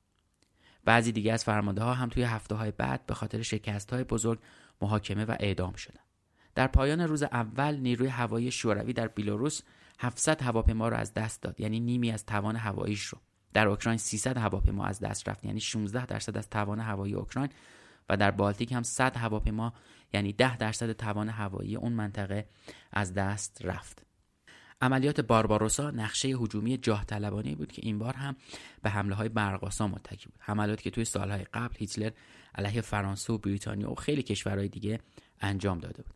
بعضی 0.86 1.12
دیگه 1.12 1.34
از 1.34 1.44
فرمانده 1.44 1.84
ها 1.84 1.94
هم 1.94 2.10
توی 2.10 2.24
هفته 2.24 2.56
های 2.56 2.72
بعد 2.72 3.06
به 3.06 3.14
خاطر 3.14 3.42
شکست 3.42 3.94
های 3.94 4.04
بزرگ 4.04 4.40
محاکمه 4.82 5.26
و 5.26 5.36
اعدام 5.40 5.74
شدند. 5.74 6.06
در 6.56 6.68
پایان 6.68 7.02
روز 7.02 7.24
اول 7.24 7.76
نیروی 7.76 8.08
هوایی 8.08 8.52
شوروی 8.52 8.94
در 8.94 9.08
بیلاروس 9.08 9.62
700 10.00 10.42
هواپیما 10.42 10.88
رو 10.88 10.98
از 10.98 11.14
دست 11.14 11.42
داد 11.42 11.60
یعنی 11.60 11.80
نیمی 11.80 12.12
از 12.12 12.26
توان 12.26 12.56
هواییش 12.56 13.04
رو 13.04 13.18
در 13.54 13.68
اوکراین 13.68 13.98
300 13.98 14.38
هواپیما 14.38 14.86
از 14.86 15.00
دست 15.00 15.30
رفت 15.30 15.46
یعنی 15.46 15.60
16 15.60 16.06
درصد 16.06 16.38
از 16.38 16.50
توان 16.50 16.80
هوایی 16.80 17.14
اوکراین 17.14 17.50
و 18.10 18.18
در 18.18 18.32
بالتیک 18.32 18.72
هم 18.72 18.84
100 18.84 19.18
هواپیما 19.18 19.74
یعنی 20.14 20.34
10 20.34 20.58
درصد 20.58 20.92
توان 20.92 21.30
هوایی 21.30 21.76
اون 21.76 21.94
منطقه 21.94 22.48
از 22.92 23.14
دست 23.14 23.66
رفت. 23.66 24.06
عملیات 24.82 25.22
بارباروسا 25.22 25.92
نقشه 25.92 26.28
هجومی 26.28 26.78
جاه 26.78 27.06
طلبانی 27.06 27.56
بود 27.56 27.72
که 27.72 27.82
این 27.86 28.00
بار 28.00 28.14
هم 28.14 28.36
به 28.82 28.90
حمله 28.90 29.16
های 29.16 29.30
برقاسا 29.30 29.88
متکی 29.88 30.30
بود. 30.30 30.40
حملاتی 30.40 30.84
که 30.84 30.90
توی 30.90 31.06
سالهای 31.06 31.44
قبل 31.44 31.76
هیتلر 31.78 32.12
علیه 32.56 32.82
فرانسه 32.82 33.34
و 33.34 33.38
بریتانیا 33.38 33.92
و 33.92 33.96
خیلی 33.96 34.24
کشورهای 34.24 34.68
دیگه 34.68 35.00
انجام 35.42 35.80
داده 35.80 36.04
بود. 36.04 36.16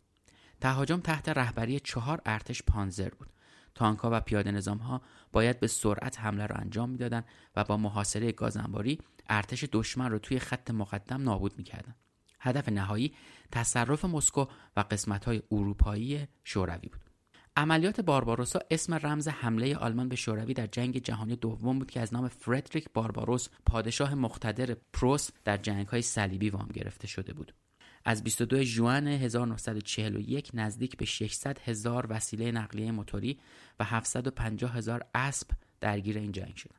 تهاجم 0.60 1.00
تحت 1.00 1.28
رهبری 1.28 1.80
چهار 1.80 2.20
ارتش 2.26 2.62
پانزر 2.62 3.08
بود. 3.08 3.28
تانکها 3.74 4.10
و 4.12 4.20
پیاده 4.20 4.50
نظام 4.50 4.78
ها 4.78 5.02
باید 5.32 5.60
به 5.60 5.66
سرعت 5.66 6.20
حمله 6.20 6.46
را 6.46 6.56
انجام 6.56 6.90
می‌دادند 6.90 7.24
و 7.56 7.64
با 7.64 7.76
محاصره 7.76 8.32
گازنباری 8.32 8.98
ارتش 9.28 9.64
دشمن 9.72 10.10
رو 10.10 10.18
توی 10.18 10.38
خط 10.38 10.70
مقدم 10.70 11.22
نابود 11.22 11.58
می‌کردن. 11.58 11.94
هدف 12.40 12.68
نهایی 12.68 13.14
تصرف 13.52 14.04
مسکو 14.04 14.46
و 14.76 14.80
قسمت 14.90 15.24
های 15.24 15.42
اروپایی 15.52 16.26
شوروی 16.44 16.88
بود 16.88 17.00
عملیات 17.56 18.00
بارباروسا 18.00 18.60
اسم 18.70 18.94
رمز 18.94 19.28
حمله 19.28 19.76
آلمان 19.76 20.08
به 20.08 20.16
شوروی 20.16 20.54
در 20.54 20.66
جنگ 20.66 20.98
جهانی 20.98 21.36
دوم 21.36 21.78
بود 21.78 21.90
که 21.90 22.00
از 22.00 22.14
نام 22.14 22.28
فردریک 22.28 22.88
بارباروس 22.94 23.48
پادشاه 23.66 24.14
مقتدر 24.14 24.76
پروس 24.92 25.30
در 25.44 25.56
جنگ 25.56 25.86
های 25.86 26.02
صلیبی 26.02 26.50
وام 26.50 26.68
گرفته 26.74 27.06
شده 27.06 27.32
بود 27.32 27.54
از 28.04 28.24
22 28.24 28.62
ژوئن 28.62 29.06
1941 29.06 30.50
نزدیک 30.54 30.96
به 30.96 31.04
600 31.04 31.58
هزار 31.58 32.06
وسیله 32.10 32.52
نقلیه 32.52 32.92
موتوری 32.92 33.38
و 33.80 33.84
750 33.84 34.76
هزار 34.76 35.04
اسب 35.14 35.50
درگیر 35.80 36.18
این 36.18 36.32
جنگ 36.32 36.56
شدند. 36.56 36.77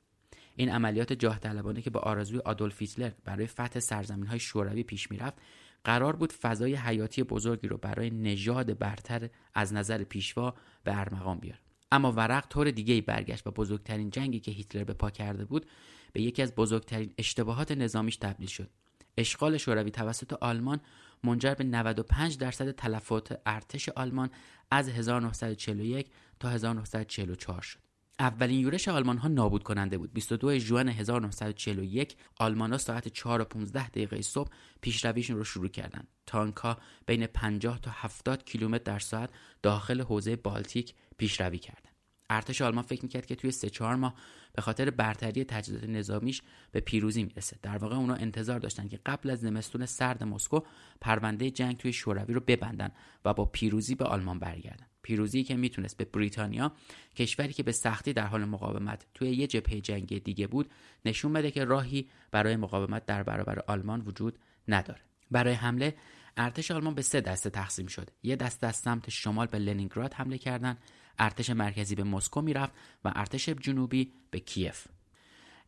این 0.60 0.70
عملیات 0.70 1.14
جاه 1.14 1.40
طلبانه 1.40 1.82
که 1.82 1.90
با 1.90 2.00
آرزوی 2.00 2.40
آدولف 2.40 2.82
هیتلر 2.82 3.12
برای 3.26 3.48
فتح 3.48 3.80
سرزمین 3.80 4.28
های 4.28 4.40
شوروی 4.40 4.84
پیش 4.84 5.12
می‌رفت 5.12 5.38
قرار 5.84 6.16
بود 6.16 6.34
فضای 6.34 6.76
حیاتی 6.76 7.24
بزرگی 7.24 7.68
رو 7.68 7.78
برای 7.78 8.10
نژاد 8.10 8.78
برتر 8.78 9.30
از 9.54 9.74
نظر 9.74 10.04
پیشوا 10.04 10.54
به 10.84 11.00
ارمغان 11.00 11.40
بیاره. 11.40 11.60
اما 11.92 12.12
ورق 12.12 12.48
طور 12.48 12.72
دیگه 12.72 12.94
ای 12.94 13.02
برگشت 13.02 13.48
و 13.48 13.52
بزرگترین 13.52 14.10
جنگی 14.10 14.40
که 14.40 14.52
هیتلر 14.52 14.84
به 14.84 14.94
پا 14.94 15.10
کرده 15.10 15.46
بود 15.46 15.66
به 16.14 16.22
یکی 16.22 16.42
از 16.42 16.56
بزرگترین 16.56 17.14
اشتباهات 17.18 17.72
نظامیش 17.72 18.18
تبدیل 18.18 18.48
شد. 18.48 18.70
اشغال 19.18 19.58
شوروی 19.58 19.92
توسط 19.92 20.34
آلمان 20.34 20.80
منجر 21.24 21.54
به 21.54 21.64
95 21.64 22.38
درصد 22.38 22.72
تلفات 22.72 23.42
ارتش 23.46 23.90
آلمان 23.90 24.30
از 24.72 24.90
1941 24.90 26.10
تا 26.40 26.50
1944 26.50 27.62
شد. 27.62 27.89
اولین 28.20 28.60
یورش 28.60 28.88
آلمان 28.88 29.18
ها 29.18 29.28
نابود 29.28 29.64
کننده 29.64 29.98
بود 29.98 30.14
22 30.14 30.58
ژوئن 30.58 30.88
1941 30.90 32.18
آلمان 32.38 32.72
ها 32.72 32.78
ساعت 32.78 33.08
4 33.08 33.42
و 33.42 33.46
15 33.46 33.90
دقیقه 33.90 34.22
صبح 34.22 34.50
پیشرویشون 34.82 35.38
رو 35.38 35.44
شروع 35.44 35.68
کردند 35.68 36.08
تانک 36.26 36.56
ها 36.56 36.78
بین 37.06 37.28
50 37.28 37.80
تا 37.80 37.92
70 37.94 38.44
کیلومتر 38.44 38.84
در 38.84 39.00
ساعت 39.00 39.30
داخل 39.62 40.02
حوزه 40.02 40.36
بالتیک 40.36 40.94
پیشروی 41.18 41.58
کردند 41.58 41.89
ارتش 42.30 42.62
آلمان 42.62 42.84
فکر 42.84 43.04
می‌کرد 43.04 43.26
که 43.26 43.36
توی 43.36 43.52
سه 43.52 43.70
چهار 43.70 43.96
ماه 43.96 44.16
به 44.54 44.62
خاطر 44.62 44.90
برتری 44.90 45.44
تجهیزات 45.44 45.84
نظامیش 45.84 46.42
به 46.72 46.80
پیروزی 46.80 47.24
می‌رسه. 47.24 47.58
در 47.62 47.78
واقع 47.78 47.96
اونا 47.96 48.14
انتظار 48.14 48.60
داشتن 48.60 48.88
که 48.88 49.00
قبل 49.06 49.30
از 49.30 49.40
زمستون 49.40 49.86
سرد 49.86 50.24
مسکو 50.24 50.60
پرونده 51.02 51.52
جنگ 51.52 51.78
توی 51.78 51.94
شوروی 51.94 52.34
رو 52.34 52.40
ببندن 52.40 52.92
و 53.26 53.34
با 53.34 53.46
پیروزی 53.46 53.96
به 53.96 54.06
آلمان 54.06 54.40
برگردن. 54.40 54.86
پیروزی 55.02 55.44
که 55.44 55.56
می‌تونست 55.56 55.98
به 55.98 56.06
بریتانیا 56.06 56.72
کشوری 57.16 57.54
که 57.54 57.64
به 57.64 57.72
سختی 57.72 58.14
در 58.14 58.28
حال 58.28 58.46
مقاومت 58.46 59.06
توی 59.14 59.30
یه 59.30 59.48
جبهه 59.48 59.82
جنگی 59.82 60.20
دیگه 60.20 60.48
بود 60.48 60.72
نشون 61.06 61.34
بده 61.34 61.52
که 61.52 61.66
راهی 61.66 62.10
برای 62.32 62.56
مقاومت 62.56 63.06
در 63.06 63.24
برابر 63.24 63.60
آلمان 63.68 64.02
وجود 64.02 64.40
نداره. 64.68 65.02
برای 65.32 65.54
حمله 65.54 65.96
ارتش 66.38 66.72
آلمان 66.72 66.96
به 66.96 67.02
سه 67.02 67.22
دسته 67.22 67.50
تقسیم 67.50 67.88
شد. 67.88 68.10
یه 68.24 68.36
دسته 68.36 68.68
از 68.68 68.76
سمت 68.76 69.10
شمال 69.10 69.48
به 69.48 69.60
لنینگراد 69.60 70.14
حمله 70.14 70.38
کردند 70.38 70.78
ارتش 71.20 71.50
مرکزی 71.50 71.96
به 71.96 72.04
مسکو 72.04 72.42
می‌رفت 72.42 72.74
و 73.06 73.12
ارتش 73.16 73.50
جنوبی 73.50 74.14
به 74.32 74.40
کیف. 74.40 74.88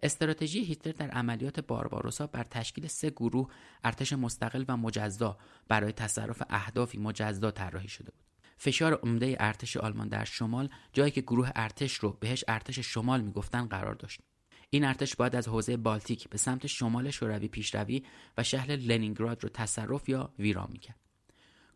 استراتژی 0.04 0.64
هیتلر 0.64 0.94
در 0.94 1.10
عملیات 1.10 1.60
بارباروسا 1.60 2.28
بر 2.28 2.44
تشکیل 2.44 2.88
سه 2.88 3.10
گروه 3.10 3.50
ارتش 3.84 4.14
مستقل 4.14 4.66
و 4.68 4.78
مجزا 4.78 5.38
برای 5.68 5.92
تصرف 5.92 6.44
اهدافی 6.50 6.98
مجزا 6.98 7.52
طراحی 7.52 7.88
شده 7.88 8.12
بود. 8.12 8.24
فشار 8.58 8.94
عمده 8.94 9.38
ارتش 9.40 9.78
آلمان 9.78 10.08
در 10.08 10.26
شمال 10.26 10.70
جایی 10.94 11.12
که 11.12 11.22
گروه 11.22 11.52
ارتش 11.56 11.94
رو 11.94 12.18
بهش 12.20 12.44
ارتش 12.48 12.80
شمال 12.80 13.22
می‌گفتن 13.22 13.66
قرار 13.66 13.96
داشت. 13.96 14.20
این 14.70 14.84
ارتش 14.86 15.16
باید 15.16 15.36
از 15.36 15.48
حوزه 15.48 15.78
بالتیک 15.78 16.30
به 16.30 16.38
سمت 16.38 16.68
شمال 16.68 17.10
شوروی 17.10 17.48
پیشروی 17.48 18.04
و 18.38 18.44
شهر 18.44 18.72
لنینگراد 18.72 19.44
رو 19.44 19.50
تصرف 19.50 20.10
یا 20.10 20.34
ویران 20.40 20.70
می‌کرد. 20.72 21.11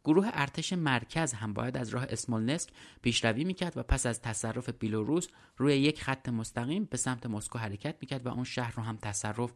گروه 0.05 0.29
ارتش 0.33 0.73
مرکز 0.73 1.33
هم 1.33 1.53
باید 1.53 1.77
از 1.77 1.89
راه 1.89 2.05
اسمولنسک 2.09 2.69
پیشروی 3.01 3.43
می‌کرد 3.43 3.77
و 3.77 3.83
پس 3.83 4.05
از 4.05 4.21
تصرف 4.21 4.69
بیلوروس 4.69 5.27
روی 5.57 5.75
یک 5.75 6.03
خط 6.03 6.29
مستقیم 6.29 6.85
به 6.85 6.97
سمت 6.97 7.25
مسکو 7.25 7.59
حرکت 7.59 7.95
می‌کرد 8.01 8.25
و 8.25 8.29
اون 8.29 8.43
شهر 8.43 8.75
رو 8.75 8.83
هم 8.83 8.97
تصرف 8.97 9.53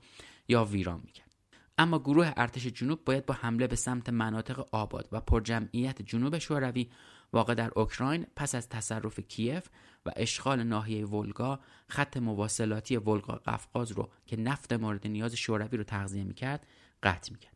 یا 0.48 0.65
ویران 0.65 1.01
می‌کرد. 1.03 1.36
اما 1.77 2.00
گروه 2.00 2.34
ارتش 2.38 2.68
جنوب 2.68 3.06
باید 3.06 3.25
با 3.25 3.34
حمله 3.34 3.68
به 3.68 3.75
سمت 3.75 4.10
مناطق 4.10 4.65
آباد 4.72 5.10
و 5.12 5.20
پرجمعیت 5.20 6.01
جنوب 6.01 6.38
شوروی 6.38 6.89
واقع 7.34 7.53
در 7.53 7.72
اوکراین 7.75 8.25
پس 8.36 8.56
از 8.56 8.70
تصرف 8.70 9.19
کیف 9.19 9.69
و 10.06 10.12
اشغال 10.15 10.63
ناحیه 10.63 11.06
ولگا 11.06 11.60
خط 11.88 12.17
مواصلاتی 12.17 12.97
ولگا 12.97 13.34
قفقاز 13.34 13.91
رو 13.91 14.10
که 14.26 14.38
نفت 14.38 14.73
مورد 14.73 15.08
نیاز 15.08 15.34
شوروی 15.34 15.78
رو 15.78 15.84
تغذیه 15.84 16.23
می‌کرد 16.23 16.67
قطع 17.04 17.32
می‌کرد. 17.32 17.54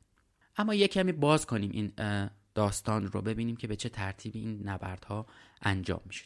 اما 0.58 0.74
یک 0.74 0.92
کمی 0.92 1.12
باز 1.12 1.46
کنیم 1.46 1.72
این 1.72 1.94
داستان 2.56 3.08
رو 3.08 3.22
ببینیم 3.22 3.56
که 3.56 3.68
به 3.68 3.76
چه 3.76 3.90
ترتیبی 3.90 4.40
این 4.40 4.70
نبردها 4.70 5.26
انجام 5.62 6.02
میشه 6.06 6.26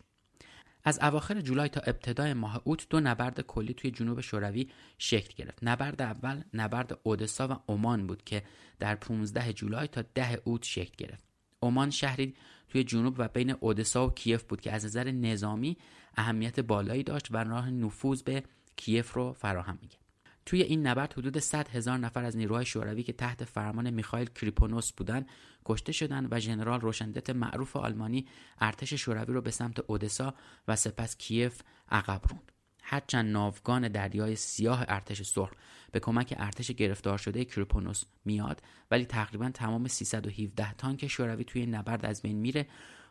از 0.83 0.99
اواخر 1.01 1.41
جولای 1.41 1.69
تا 1.69 1.81
ابتدای 1.81 2.33
ماه 2.33 2.61
اوت 2.63 2.89
دو 2.89 2.99
نبرد 2.99 3.41
کلی 3.41 3.73
توی 3.73 3.91
جنوب 3.91 4.21
شوروی 4.21 4.69
شکل 4.97 5.33
گرفت. 5.35 5.59
نبرد 5.61 6.01
اول 6.01 6.43
نبرد 6.53 6.99
اودسا 7.03 7.47
و 7.47 7.55
عمان 7.67 8.07
بود 8.07 8.23
که 8.23 8.43
در 8.79 8.95
15 8.95 9.53
جولای 9.53 9.87
تا 9.87 10.01
10 10.13 10.41
اوت 10.43 10.63
شکل 10.63 10.93
گرفت. 10.97 11.23
عمان 11.61 11.89
شهری 11.89 12.35
توی 12.67 12.83
جنوب 12.83 13.15
و 13.17 13.27
بین 13.27 13.51
اودسا 13.59 14.07
و 14.07 14.13
کیف 14.13 14.43
بود 14.43 14.61
که 14.61 14.71
از 14.71 14.85
نظر 14.85 15.11
نظامی 15.11 15.77
اهمیت 16.17 16.59
بالایی 16.59 17.03
داشت 17.03 17.27
و 17.31 17.37
راه 17.37 17.69
نفوذ 17.69 18.21
به 18.21 18.43
کیف 18.75 19.13
رو 19.13 19.33
فراهم 19.33 19.79
می‌کرد. 19.81 20.06
توی 20.47 20.61
این 20.61 20.87
نبرد 20.87 21.13
حدود 21.13 21.39
100 21.39 21.69
هزار 21.69 21.97
نفر 21.97 22.23
از 22.23 22.37
نیروهای 22.37 22.65
شوروی 22.65 23.03
که 23.03 23.13
تحت 23.13 23.43
فرمان 23.43 23.89
میخائیل 23.89 24.29
کریپونوس 24.29 24.91
بودند 24.91 25.29
کشته 25.65 25.91
شدند 25.91 26.27
و 26.31 26.39
ژنرال 26.39 26.81
روشندت 26.81 27.29
معروف 27.29 27.75
آلمانی 27.75 28.27
ارتش 28.61 28.93
شوروی 28.93 29.33
رو 29.33 29.41
به 29.41 29.51
سمت 29.51 29.79
اودسا 29.87 30.33
و 30.67 30.75
سپس 30.75 31.17
کیف 31.17 31.61
عقب 31.89 32.21
روند. 32.29 32.51
هرچند 32.83 33.31
ناوگان 33.31 33.87
دریای 33.87 34.35
سیاه 34.35 34.85
ارتش 34.87 35.21
سرخ 35.21 35.51
به 35.91 35.99
کمک 35.99 36.33
ارتش 36.37 36.71
گرفتار 36.71 37.17
شده 37.17 37.45
کریپونوس 37.45 38.03
میاد 38.25 38.61
ولی 38.91 39.05
تقریبا 39.05 39.49
تمام 39.49 39.87
317 39.87 40.73
تانک 40.73 41.07
شوروی 41.07 41.43
توی 41.43 41.65
نبرد 41.65 42.05
از 42.05 42.21
بین 42.21 42.37
میره 42.37 42.67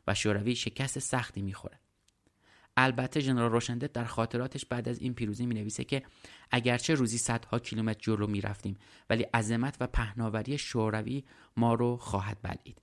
و 0.06 0.14
شوروی 0.14 0.56
شکست 0.56 0.98
سختی 0.98 1.42
می‌خوره. 1.42 1.78
البته 2.76 3.20
ژنرال 3.20 3.50
روشندت 3.50 3.92
در 3.92 4.04
خاطراتش 4.04 4.66
بعد 4.66 4.88
از 4.88 4.98
این 4.98 5.14
پیروزی 5.14 5.46
می 5.46 5.54
نویسه 5.54 5.84
که 5.84 6.02
اگرچه 6.50 6.94
روزی 6.94 7.18
صدها 7.18 7.58
کیلومتر 7.58 8.00
جلو 8.00 8.26
می 8.26 8.40
رفتیم 8.40 8.78
ولی 9.10 9.22
عظمت 9.22 9.76
و 9.80 9.86
پهناوری 9.86 10.58
شوروی 10.58 11.24
ما 11.56 11.74
رو 11.74 11.96
خواهد 11.96 12.38
بلعید. 12.42 12.82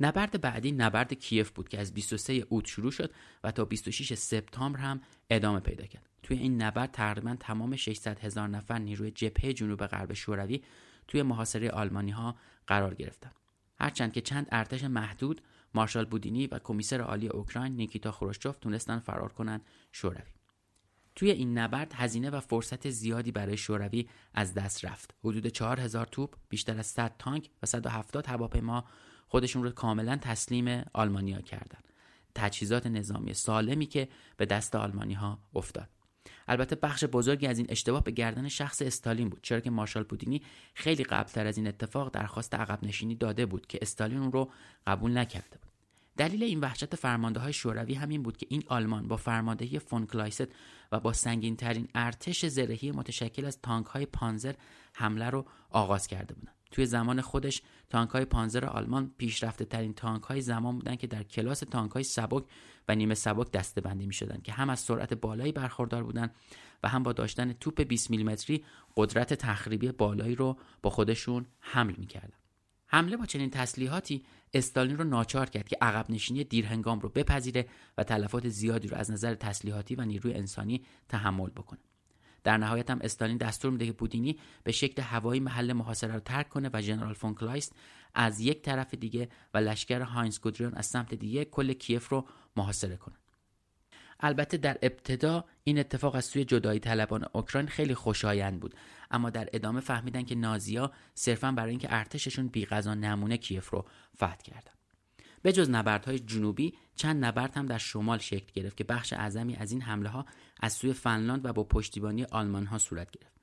نبرد 0.00 0.40
بعدی 0.40 0.72
نبرد 0.72 1.12
کیف 1.12 1.50
بود 1.50 1.68
که 1.68 1.80
از 1.80 1.94
23 1.94 2.32
اوت 2.48 2.66
شروع 2.66 2.90
شد 2.90 3.14
و 3.44 3.50
تا 3.50 3.64
26 3.64 4.14
سپتامبر 4.14 4.80
هم 4.80 5.00
ادامه 5.30 5.60
پیدا 5.60 5.86
کرد. 5.86 6.08
توی 6.22 6.38
این 6.38 6.62
نبرد 6.62 6.90
تقریبا 6.90 7.36
تمام 7.40 7.76
600 7.76 8.18
هزار 8.18 8.48
نفر 8.48 8.78
نیروی 8.78 9.10
جبهه 9.10 9.52
جنوب 9.52 9.86
غرب 9.86 10.12
شوروی 10.12 10.62
توی 11.08 11.22
محاصره 11.22 11.70
آلمانی 11.70 12.10
ها 12.10 12.36
قرار 12.66 12.94
گرفتند. 12.94 13.34
هرچند 13.80 14.12
که 14.12 14.20
چند 14.20 14.48
ارتش 14.52 14.84
محدود 14.84 15.40
مارشال 15.74 16.04
بودینی 16.04 16.46
و 16.46 16.58
کمیسر 16.58 17.00
عالی 17.00 17.28
اوکراین 17.28 17.76
نیکیتا 17.76 18.12
خروشچوف 18.12 18.58
تونستن 18.58 18.98
فرار 18.98 19.32
کنند 19.32 19.64
شوروی. 19.92 20.32
توی 21.14 21.30
این 21.30 21.58
نبرد 21.58 21.92
هزینه 21.94 22.30
و 22.30 22.40
فرصت 22.40 22.90
زیادی 22.90 23.32
برای 23.32 23.56
شوروی 23.56 24.08
از 24.34 24.54
دست 24.54 24.84
رفت. 24.84 25.14
حدود 25.24 25.46
4000 25.46 26.06
توپ 26.06 26.34
بیشتر 26.48 26.78
از 26.78 26.86
100 26.86 27.14
تانک 27.18 27.50
و 27.62 27.66
170 27.66 28.26
هواپیما 28.26 28.84
خودشون 29.26 29.62
رو 29.62 29.70
کاملا 29.70 30.16
تسلیم 30.16 30.84
آلمانیا 30.92 31.40
کردند 31.40 31.84
تجهیزات 32.34 32.86
نظامی 32.86 33.34
سالمی 33.34 33.86
که 33.86 34.08
به 34.36 34.46
دست 34.46 34.74
آلمانی 34.74 35.14
ها 35.14 35.38
افتاد. 35.54 35.97
البته 36.48 36.76
بخش 36.76 37.04
بزرگی 37.04 37.46
از 37.46 37.58
این 37.58 37.66
اشتباه 37.70 38.04
به 38.04 38.10
گردن 38.10 38.48
شخص 38.48 38.82
استالین 38.82 39.28
بود 39.28 39.40
چرا 39.42 39.60
که 39.60 39.70
مارشال 39.70 40.02
بودینی 40.02 40.42
خیلی 40.74 41.04
قبلتر 41.04 41.46
از 41.46 41.56
این 41.56 41.66
اتفاق 41.66 42.10
درخواست 42.10 42.54
عقب 42.54 42.84
نشینی 42.84 43.14
داده 43.14 43.46
بود 43.46 43.66
که 43.66 43.78
استالین 43.82 44.18
اون 44.18 44.32
رو 44.32 44.50
قبول 44.86 45.18
نکرده 45.18 45.58
بود. 45.62 45.72
دلیل 46.16 46.42
این 46.42 46.60
وحشت 46.60 46.94
فرمانده 46.94 47.40
های 47.40 47.52
شوروی 47.52 47.94
همین 47.94 48.22
بود 48.22 48.36
که 48.36 48.46
این 48.50 48.62
آلمان 48.68 49.08
با 49.08 49.16
فرماندهی 49.16 49.78
فون 49.78 50.06
کلایست 50.06 50.48
و 50.92 51.00
با 51.00 51.12
سنگین 51.12 51.56
ترین 51.56 51.88
ارتش 51.94 52.46
زرهی 52.46 52.90
متشکل 52.90 53.44
از 53.44 53.58
تانک 53.62 53.86
های 53.86 54.06
پانزر 54.06 54.54
حمله 54.94 55.30
رو 55.30 55.46
آغاز 55.70 56.06
کرده 56.06 56.34
بودند. 56.34 56.57
توی 56.70 56.86
زمان 56.86 57.20
خودش 57.20 57.62
تانک 57.90 58.10
های 58.10 58.24
پانزر 58.24 58.64
آلمان 58.64 59.12
پیشرفته 59.18 59.64
ترین 59.64 59.94
تانک 59.94 60.22
های 60.22 60.40
زمان 60.40 60.76
بودند 60.76 60.98
که 60.98 61.06
در 61.06 61.22
کلاس 61.22 61.60
تانک 61.60 61.92
های 61.92 62.02
سبک 62.02 62.44
و 62.88 62.94
نیمه 62.94 63.14
سبک 63.14 63.50
دسته 63.50 63.80
بندی 63.80 64.06
می 64.06 64.12
شدن 64.12 64.40
که 64.40 64.52
هم 64.52 64.70
از 64.70 64.80
سرعت 64.80 65.14
بالایی 65.14 65.52
برخوردار 65.52 66.02
بودند 66.02 66.34
و 66.82 66.88
هم 66.88 67.02
با 67.02 67.12
داشتن 67.12 67.52
توپ 67.52 67.80
20 67.80 68.10
میلیمتری 68.10 68.64
قدرت 68.96 69.34
تخریبی 69.34 69.92
بالایی 69.92 70.34
رو 70.34 70.58
با 70.82 70.90
خودشون 70.90 71.46
حمل 71.60 71.94
می 71.98 72.06
حمله 72.86 73.16
با 73.16 73.26
چنین 73.26 73.50
تسلیحاتی 73.50 74.24
استالین 74.54 74.98
رو 74.98 75.04
ناچار 75.04 75.50
کرد 75.50 75.68
که 75.68 75.76
عقب 75.80 76.10
نشینی 76.10 76.44
دیرهنگام 76.44 77.00
رو 77.00 77.08
بپذیره 77.08 77.68
و 77.98 78.04
تلفات 78.04 78.48
زیادی 78.48 78.88
رو 78.88 78.96
از 78.96 79.10
نظر 79.10 79.34
تسلیحاتی 79.34 79.94
و 79.94 80.04
نیروی 80.04 80.34
انسانی 80.34 80.84
تحمل 81.08 81.50
بکنه. 81.50 81.80
در 82.44 82.56
نهایت 82.56 82.90
هم 82.90 82.98
استالین 83.02 83.36
دستور 83.36 83.70
میده 83.70 83.86
که 83.86 83.92
بودینی 83.92 84.38
به 84.64 84.72
شکل 84.72 85.02
هوایی 85.02 85.40
محل 85.40 85.72
محاصره 85.72 86.14
رو 86.14 86.20
ترک 86.20 86.48
کنه 86.48 86.70
و 86.72 86.82
ژنرال 86.82 87.14
فون 87.14 87.34
کلایست 87.34 87.72
از 88.14 88.40
یک 88.40 88.62
طرف 88.62 88.94
دیگه 88.94 89.28
و 89.54 89.58
لشکر 89.58 90.00
هاینز 90.00 90.40
گودریان 90.40 90.74
از 90.74 90.86
سمت 90.86 91.14
دیگه 91.14 91.44
کل 91.44 91.72
کیف 91.72 92.08
رو 92.08 92.26
محاصره 92.56 92.96
کنن. 92.96 93.16
البته 94.20 94.56
در 94.56 94.78
ابتدا 94.82 95.44
این 95.64 95.78
اتفاق 95.78 96.14
از 96.14 96.24
سوی 96.24 96.44
جدایی 96.44 96.80
طلبان 96.80 97.26
اوکراین 97.32 97.68
خیلی 97.68 97.94
خوشایند 97.94 98.60
بود 98.60 98.74
اما 99.10 99.30
در 99.30 99.48
ادامه 99.52 99.80
فهمیدن 99.80 100.22
که 100.22 100.34
نازی‌ها 100.34 100.92
صرفا 101.14 101.52
برای 101.52 101.70
اینکه 101.70 101.88
ارتششون 101.90 102.48
بیغذا 102.48 102.94
نمونه 102.94 103.36
کیف 103.36 103.70
رو 103.70 103.84
فتح 104.16 104.36
کردن. 104.36 104.77
به 105.42 105.52
جز 105.52 105.70
نبردهای 105.70 106.18
جنوبی 106.18 106.74
چند 106.94 107.24
نبرد 107.24 107.56
هم 107.56 107.66
در 107.66 107.78
شمال 107.78 108.18
شکل 108.18 108.52
گرفت 108.54 108.76
که 108.76 108.84
بخش 108.84 109.12
اعظمی 109.12 109.56
از 109.56 109.72
این 109.72 109.82
حمله 109.82 110.08
ها 110.08 110.26
از 110.60 110.72
سوی 110.72 110.92
فنلاند 110.92 111.46
و 111.46 111.52
با 111.52 111.64
پشتیبانی 111.64 112.24
آلمان 112.24 112.66
ها 112.66 112.78
صورت 112.78 113.10
گرفت. 113.10 113.38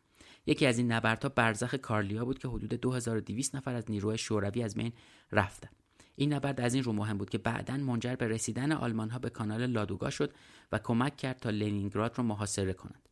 یکی 0.46 0.66
از 0.66 0.78
این 0.78 0.92
نبردها 0.92 1.30
برزخ 1.30 1.76
کارلیا 1.76 2.26
بود 2.26 2.40
که 2.40 2.48
حدود 2.48 2.74
2200 2.74 3.56
نفر 3.56 3.76
از 3.76 3.92
نیروی 3.92 4.18
شوروی 4.18 4.64
از 4.64 4.76
بین 4.76 4.92
رفتند 5.32 5.76
این 6.16 6.34
نبرد 6.34 6.62
از 6.62 6.74
این 6.74 6.84
رو 6.84 6.94
مهم 6.94 7.18
بود 7.18 7.30
که 7.30 7.38
بعدا 7.38 7.78
منجر 7.78 8.16
به 8.16 8.28
رسیدن 8.28 8.72
آلمان 8.72 9.10
ها 9.10 9.20
به 9.20 9.30
کانال 9.30 9.66
لادوگا 9.66 10.10
شد 10.10 10.34
و 10.72 10.80
کمک 10.80 11.18
کرد 11.18 11.40
تا 11.40 11.50
لنینگراد 11.50 12.18
را 12.18 12.24
محاصره 12.24 12.74
کنند. 12.74 13.10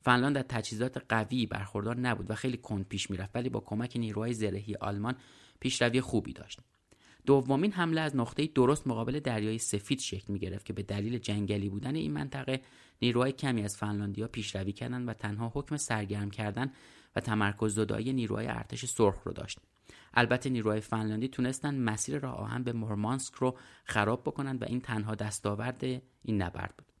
فنلاند 0.00 0.36
از 0.36 0.44
تجهیزات 0.48 1.04
قوی 1.08 1.46
برخوردار 1.46 1.96
نبود 1.96 2.30
و 2.30 2.34
خیلی 2.34 2.56
کند 2.56 2.88
پیش 2.88 3.10
می‌رفت 3.10 3.36
ولی 3.36 3.48
با 3.48 3.60
کمک 3.60 3.96
نیروهای 3.96 4.34
زرهی 4.34 4.74
آلمان 4.74 5.16
پیشروی 5.60 6.00
خوبی 6.00 6.32
داشت. 6.32 6.60
دومین 7.26 7.72
حمله 7.72 8.00
از 8.00 8.16
نقطه 8.16 8.46
درست 8.46 8.86
مقابل 8.86 9.20
دریای 9.20 9.58
سفید 9.58 10.00
شکل 10.00 10.32
می 10.32 10.38
گرفت 10.38 10.66
که 10.66 10.72
به 10.72 10.82
دلیل 10.82 11.18
جنگلی 11.18 11.68
بودن 11.68 11.94
این 11.94 12.12
منطقه 12.12 12.60
نیروهای 13.02 13.32
کمی 13.32 13.62
از 13.62 13.76
فنلاندیا 13.76 14.28
پیشروی 14.28 14.72
کردند 14.72 15.08
و 15.08 15.12
تنها 15.12 15.52
حکم 15.54 15.76
سرگرم 15.76 16.30
کردن 16.30 16.72
و 17.16 17.20
تمرکز 17.20 17.74
زدایی 17.74 18.12
نیروهای 18.12 18.46
ارتش 18.46 18.84
سرخ 18.84 19.22
رو 19.24 19.32
داشت. 19.32 19.58
البته 20.14 20.50
نیروهای 20.50 20.80
فنلاندی 20.80 21.28
تونستن 21.28 21.74
مسیر 21.74 22.18
راه 22.18 22.34
آهن 22.34 22.62
به 22.62 22.72
مورمانسک 22.72 23.34
رو 23.34 23.58
خراب 23.84 24.22
بکنند 24.22 24.62
و 24.62 24.64
این 24.68 24.80
تنها 24.80 25.14
دستاورد 25.14 25.84
این 26.22 26.42
نبرد 26.42 26.74
بود. 26.78 26.95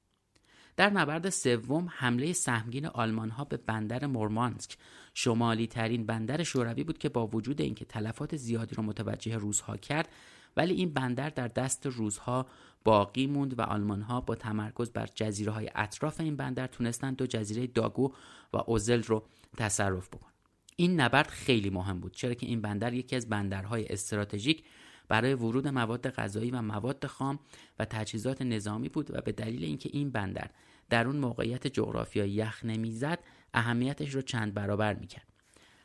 در 0.76 0.90
نبرد 0.90 1.30
سوم 1.30 1.88
حمله 1.90 2.32
سهمگین 2.32 2.86
آلمان 2.86 3.30
ها 3.30 3.44
به 3.44 3.56
بندر 3.56 4.06
مورمانسک. 4.06 4.76
شمالی 5.14 5.66
ترین 5.66 6.06
بندر 6.06 6.42
شوروی 6.42 6.84
بود 6.84 6.98
که 6.98 7.08
با 7.08 7.26
وجود 7.26 7.60
اینکه 7.60 7.84
تلفات 7.84 8.36
زیادی 8.36 8.74
رو 8.74 8.82
متوجه 8.82 9.36
روزها 9.36 9.76
کرد 9.76 10.08
ولی 10.56 10.74
این 10.74 10.92
بندر 10.92 11.30
در 11.30 11.48
دست 11.48 11.86
روزها 11.86 12.46
باقی 12.84 13.26
موند 13.26 13.58
و 13.58 13.62
آلمان 13.62 14.02
ها 14.02 14.20
با 14.20 14.34
تمرکز 14.34 14.90
بر 14.90 15.08
جزیره 15.14 15.52
های 15.52 15.70
اطراف 15.74 16.20
این 16.20 16.36
بندر 16.36 16.66
تونستند 16.66 17.16
دو 17.16 17.26
جزیره 17.26 17.66
داگو 17.66 18.12
و 18.52 18.56
اوزل 18.66 19.02
رو 19.02 19.26
تصرف 19.56 20.08
بکنند 20.08 20.32
این 20.76 21.00
نبرد 21.00 21.26
خیلی 21.26 21.70
مهم 21.70 22.00
بود 22.00 22.12
چرا 22.12 22.34
که 22.34 22.46
این 22.46 22.60
بندر 22.60 22.94
یکی 22.94 23.16
از 23.16 23.28
بندرهای 23.28 23.86
استراتژیک 23.86 24.64
برای 25.08 25.34
ورود 25.34 25.68
مواد 25.68 26.10
غذایی 26.10 26.50
و 26.50 26.62
مواد 26.62 27.06
خام 27.06 27.38
و 27.78 27.84
تجهیزات 27.84 28.42
نظامی 28.42 28.88
بود 28.88 29.14
و 29.14 29.20
به 29.20 29.32
دلیل 29.32 29.64
اینکه 29.64 29.90
این 29.92 30.10
بندر 30.10 30.50
در 30.90 31.06
اون 31.06 31.16
موقعیت 31.16 31.66
جغرافیایی 31.66 32.32
یخ 32.32 32.64
نمی‌زد 32.64 33.18
اهمیتش 33.54 34.14
رو 34.14 34.22
چند 34.22 34.54
برابر 34.54 34.94
می‌کرد 34.94 35.26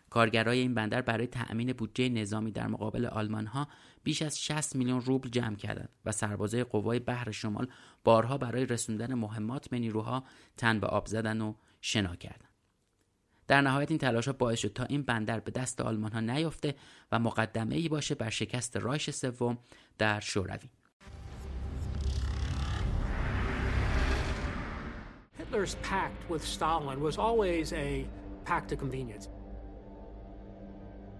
کارگرای 0.09 0.59
این 0.59 0.73
بندر 0.73 1.01
برای 1.01 1.27
تأمین 1.27 1.73
بودجه 1.73 2.09
نظامی 2.09 2.51
در 2.51 2.67
مقابل 2.67 3.05
آلمان 3.05 3.45
ها 3.45 3.67
بیش 4.03 4.21
از 4.21 4.41
60 4.41 4.75
میلیون 4.75 5.01
روبل 5.01 5.29
جمع 5.29 5.55
کردند 5.55 5.89
و 6.05 6.11
سربازای 6.11 6.63
قوای 6.63 6.99
بحر 6.99 7.31
شمال 7.31 7.67
بارها 8.03 8.37
برای 8.37 8.65
رسوندن 8.65 9.13
مهمات 9.13 9.69
به 9.69 9.79
نیروها 9.79 10.23
تن 10.57 10.79
به 10.79 10.87
آب 10.87 11.05
زدن 11.05 11.41
و 11.41 11.53
شنا 11.81 12.15
کردند. 12.15 12.50
در 13.50 13.60
نهایت 13.60 13.90
این 13.90 13.98
تلاش 13.98 14.26
ها 14.26 14.32
باعث 14.32 14.58
شد 14.58 14.72
تا 14.72 14.84
این 14.84 15.02
بندر 15.02 15.40
به 15.40 15.50
دست 15.50 15.80
آلمان 15.80 16.12
ها 16.12 16.20
نیفته 16.20 16.74
و 17.12 17.18
مقدمه 17.18 17.76
ای 17.76 17.88
باشه 17.88 18.14
بر 18.14 18.30
شکست 18.30 18.76
رایش 18.76 19.10
سوم 19.10 19.58
در 19.98 20.20
شوروی 20.20 20.68
Hitler's 25.38 25.76
pact 25.82 26.28
with 26.28 26.44
Stalin 26.44 27.00
was 27.00 27.18
always 27.18 27.72
a 27.72 28.06
pact 28.44 28.72
of 28.72 28.78
convenience. 28.78 29.28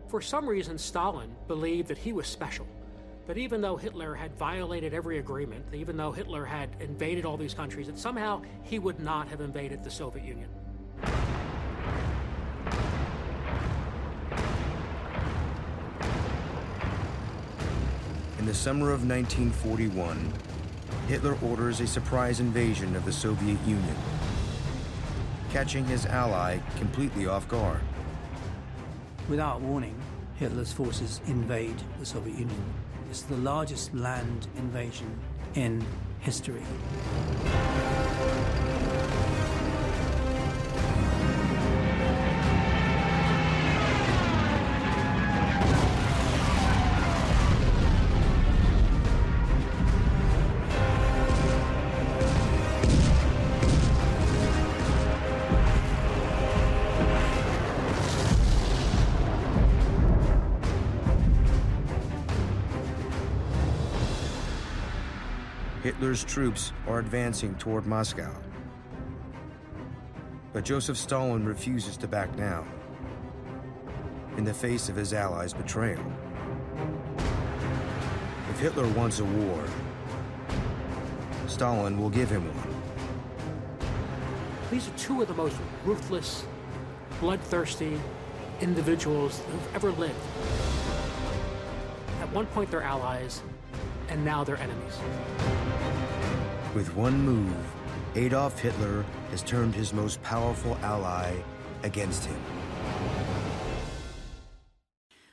For 0.09 0.21
some 0.21 0.49
reason, 0.49 0.79
Stalin 0.79 1.31
believed 1.47 1.89
that 1.89 1.99
he 1.99 2.13
was 2.13 2.27
special. 2.27 2.67
That 3.27 3.39
even 3.39 3.61
though 3.61 3.77
Hitler 3.77 4.15
had 4.15 4.33
violated 4.37 4.95
every 4.95 5.19
agreement, 5.19 5.65
even 5.73 5.97
though 5.97 6.13
Hitler 6.13 6.45
had 6.45 6.71
invaded 6.81 7.25
all 7.25 7.37
these 7.37 7.55
countries, 7.55 7.87
that 7.89 7.99
somehow 7.99 8.43
he 8.63 8.79
would 8.79 9.01
not 9.01 9.29
have 9.29 9.41
invaded 9.41 9.83
the 9.83 9.91
Soviet 9.91 10.25
Union. 10.25 10.49
The 18.52 18.58
summer 18.58 18.92
of 18.92 19.08
1941, 19.08 20.34
Hitler 21.08 21.38
orders 21.42 21.80
a 21.80 21.88
surprise 21.88 22.42
invasion 22.42 22.98
of 22.98 23.06
the 23.06 23.12
Soviet 23.14 23.58
Union, 23.66 23.96
catching 25.54 25.86
his 25.86 26.06
ally 26.06 26.58
completely 26.78 27.26
off 27.26 27.48
guard. 27.48 27.80
Without 29.30 29.62
warning, 29.62 29.96
Hitler's 30.36 30.74
forces 30.74 31.22
invade 31.28 31.82
the 31.98 32.06
Soviet 32.06 32.38
Union. 32.38 32.74
It's 33.10 33.22
the 33.22 33.38
largest 33.38 33.96
land 33.96 34.50
invasion 34.58 35.18
in 35.56 35.82
history. 36.20 36.64
Hitler's 66.02 66.24
troops 66.24 66.74
are 66.88 66.98
advancing 66.98 67.54
toward 67.54 67.86
Moscow. 67.86 68.36
But 70.52 70.66
Joseph 70.66 70.98
Stalin 70.98 71.46
refuses 71.46 71.96
to 71.98 72.08
back 72.08 72.36
down 72.36 72.68
in 74.36 74.44
the 74.44 74.52
face 74.52 74.90
of 74.90 74.96
his 74.96 75.14
allies' 75.14 75.54
betrayal. 75.54 76.04
If 78.50 78.60
Hitler 78.60 78.88
wants 78.94 79.20
a 79.20 79.26
war, 79.26 79.64
Stalin 81.46 82.00
will 82.00 82.10
give 82.10 82.32
him 82.32 82.46
one. 82.48 82.82
These 84.72 84.88
are 84.88 84.98
two 84.98 85.22
of 85.22 85.28
the 85.28 85.36
most 85.36 85.58
ruthless, 85.86 86.48
bloodthirsty 87.20 88.02
individuals 88.60 89.40
who've 89.52 89.76
ever 89.76 89.92
lived. 89.92 90.16
At 92.22 92.34
one 92.34 92.48
point, 92.48 92.72
they're 92.72 92.82
allies, 92.82 93.44
and 94.10 94.26
now 94.26 94.44
they're 94.44 94.58
enemies. 94.58 94.98
With 96.78 96.96
one 96.96 97.18
move, 97.32 97.66
Adolf 98.16 98.56
Hitler 98.66 98.98
has 99.32 99.42
turned 99.44 99.74
his 99.82 99.90
most 100.02 100.18
powerful 100.24 100.74
ally 100.94 101.30
against 101.84 102.26
him. 102.26 102.40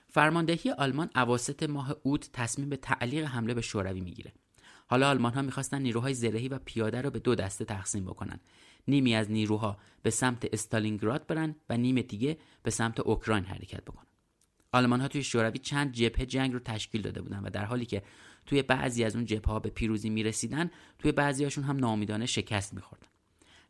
فرماندهی 0.08 0.70
آلمان 0.70 1.10
اواسط 1.16 1.62
ماه 1.62 1.96
اوت 2.02 2.30
تصمیم 2.32 2.68
به 2.68 2.76
تعلیق 2.76 3.24
حمله 3.24 3.54
به 3.54 3.60
شوروی 3.60 4.00
می‌گیره. 4.00 4.32
حالا 4.86 5.10
آلمان 5.10 5.32
ها 5.32 5.42
می‌خواستن 5.42 5.82
نیروهای 5.82 6.14
زرهی 6.14 6.48
و 6.48 6.58
پیاده 6.58 7.02
رو 7.02 7.10
به 7.10 7.18
دو 7.18 7.34
دسته 7.34 7.64
تقسیم 7.64 8.04
بکنن. 8.04 8.40
نیمی 8.88 9.14
از 9.14 9.30
نیروها 9.30 9.78
به 10.02 10.10
سمت 10.10 10.48
استالینگراد 10.52 11.26
برن 11.26 11.54
و 11.70 11.76
نیم 11.76 12.00
دیگه 12.00 12.38
به 12.62 12.70
سمت 12.70 13.00
اوکراین 13.00 13.44
حرکت 13.44 13.84
بکنن. 13.84 14.06
آلمان 14.72 15.00
ها 15.00 15.08
توی 15.08 15.22
شوروی 15.22 15.58
چند 15.58 15.92
جبهه 15.92 16.26
جنگ 16.26 16.52
رو 16.52 16.58
تشکیل 16.58 17.02
داده 17.02 17.22
بودن 17.22 17.38
و 17.38 17.50
در 17.50 17.64
حالی 17.64 17.86
که 17.86 18.02
توی 18.48 18.62
بعضی 18.62 19.04
از 19.04 19.16
اون 19.16 19.24
جبهه 19.24 19.52
ها 19.52 19.58
به 19.58 19.70
پیروزی 19.70 20.10
می‌رسیدن 20.10 20.70
توی 20.98 21.12
بعضی 21.12 21.44
هاشون 21.44 21.64
هم 21.64 21.76
نامیدانه 21.76 22.26
شکست 22.26 22.74
میخوردن. 22.74 23.06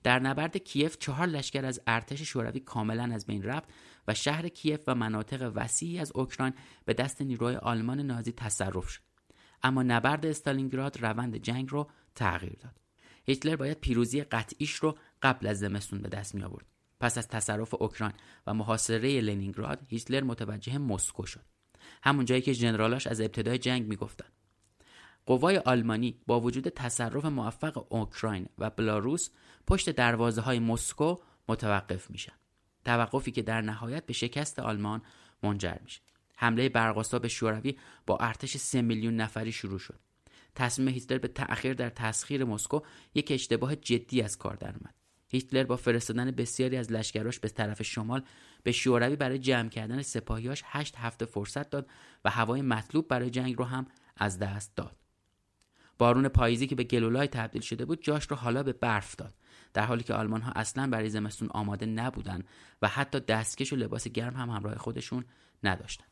در 0.02 0.18
نبرد 0.18 0.56
کیف 0.56 0.98
چهار 0.98 1.26
لشکر 1.26 1.64
از 1.64 1.80
ارتش 1.86 2.22
شوروی 2.22 2.60
کاملا 2.60 3.14
از 3.14 3.26
بین 3.26 3.42
رفت 3.42 3.68
و 4.08 4.14
شهر 4.14 4.48
کیف 4.48 4.80
و 4.86 4.94
مناطق 4.94 5.52
وسیعی 5.54 5.98
از 5.98 6.12
اوکراین 6.14 6.52
به 6.84 6.94
دست 6.94 7.22
نیروهای 7.22 7.56
آلمان 7.56 8.00
نازی 8.00 8.32
تصرف 8.32 8.88
شد. 8.88 9.00
اما 9.62 9.82
نبرد 9.82 10.26
استالینگراد 10.26 11.00
روند 11.02 11.36
جنگ 11.36 11.70
رو 11.70 11.90
تغییر 12.14 12.56
داد. 12.62 12.80
هیتلر 13.24 13.56
باید 13.56 13.80
پیروزی 13.80 14.22
قطعیش 14.22 14.74
رو 14.74 14.98
قبل 15.22 15.46
از 15.46 15.58
زمستون 15.58 16.02
به 16.02 16.08
دست 16.08 16.34
می 16.34 16.42
آورد 16.42 16.66
پس 17.00 17.18
از 17.18 17.28
تصرف 17.28 17.74
اوکراین 17.74 18.12
و 18.46 18.54
محاصره 18.54 19.20
لنینگراد 19.20 19.82
هیتلر 19.88 20.22
متوجه 20.22 20.78
مسکو 20.78 21.26
شد. 21.26 21.44
همون 22.02 22.24
جایی 22.24 22.42
که 22.42 22.52
ژنرالاش 22.52 23.06
از 23.06 23.20
ابتدای 23.20 23.58
جنگ 23.58 23.86
می‌گفتند 23.86 24.32
قوای 25.28 25.58
آلمانی 25.58 26.20
با 26.26 26.40
وجود 26.40 26.68
تصرف 26.68 27.24
موفق 27.24 27.86
اوکراین 27.92 28.48
و 28.58 28.70
بلاروس 28.70 29.30
پشت 29.66 29.90
دروازه 29.90 30.40
های 30.40 30.58
مسکو 30.58 31.16
متوقف 31.48 32.10
میشن. 32.10 32.32
توقفی 32.84 33.30
که 33.30 33.42
در 33.42 33.60
نهایت 33.60 34.06
به 34.06 34.12
شکست 34.12 34.58
آلمان 34.58 35.02
منجر 35.42 35.76
میشه. 35.84 36.00
حمله 36.36 36.68
برقاسا 36.68 37.18
به 37.18 37.28
شوروی 37.28 37.76
با 38.06 38.16
ارتش 38.16 38.56
سه 38.56 38.82
میلیون 38.82 39.16
نفری 39.16 39.52
شروع 39.52 39.78
شد. 39.78 40.00
تصمیم 40.54 40.88
هیتلر 40.88 41.18
به 41.18 41.28
تأخیر 41.28 41.74
در 41.74 41.90
تسخیر 41.90 42.44
مسکو 42.44 42.80
یک 43.14 43.32
اشتباه 43.32 43.76
جدی 43.76 44.22
از 44.22 44.38
کار 44.38 44.56
درآمد. 44.56 44.94
هیتلر 45.28 45.64
با 45.64 45.76
فرستادن 45.76 46.30
بسیاری 46.30 46.76
از 46.76 46.92
لشکراش 46.92 47.38
به 47.38 47.48
طرف 47.48 47.82
شمال 47.82 48.22
به 48.62 48.72
شوروی 48.72 49.16
برای 49.16 49.38
جمع 49.38 49.68
کردن 49.68 50.02
سپاهیاش 50.02 50.62
هشت 50.66 50.96
هفته 50.96 51.24
فرصت 51.24 51.70
داد 51.70 51.90
و 52.24 52.30
هوای 52.30 52.62
مطلوب 52.62 53.08
برای 53.08 53.30
جنگ 53.30 53.58
رو 53.58 53.64
هم 53.64 53.86
از 54.16 54.38
دست 54.38 54.76
داد. 54.76 55.07
بارون 55.98 56.28
پاییزی 56.28 56.66
که 56.66 56.74
به 56.74 56.84
گلولای 56.84 57.26
تبدیل 57.26 57.62
شده 57.62 57.84
بود 57.84 58.02
جاش 58.02 58.26
رو 58.26 58.36
حالا 58.36 58.62
به 58.62 58.72
برف 58.72 59.16
داد. 59.16 59.34
در 59.74 59.84
حالی 59.84 60.02
که 60.02 60.14
آلمان 60.14 60.40
ها 60.40 60.52
اصلا 60.52 60.86
برای 60.86 61.10
زمستون 61.10 61.48
آماده 61.48 61.86
نبودن 61.86 62.42
و 62.82 62.88
حتی 62.88 63.20
دستکش 63.20 63.72
و 63.72 63.76
لباس 63.76 64.08
گرم 64.08 64.36
هم 64.36 64.50
همراه 64.50 64.74
خودشون 64.74 65.24
نداشتن. 65.62 66.04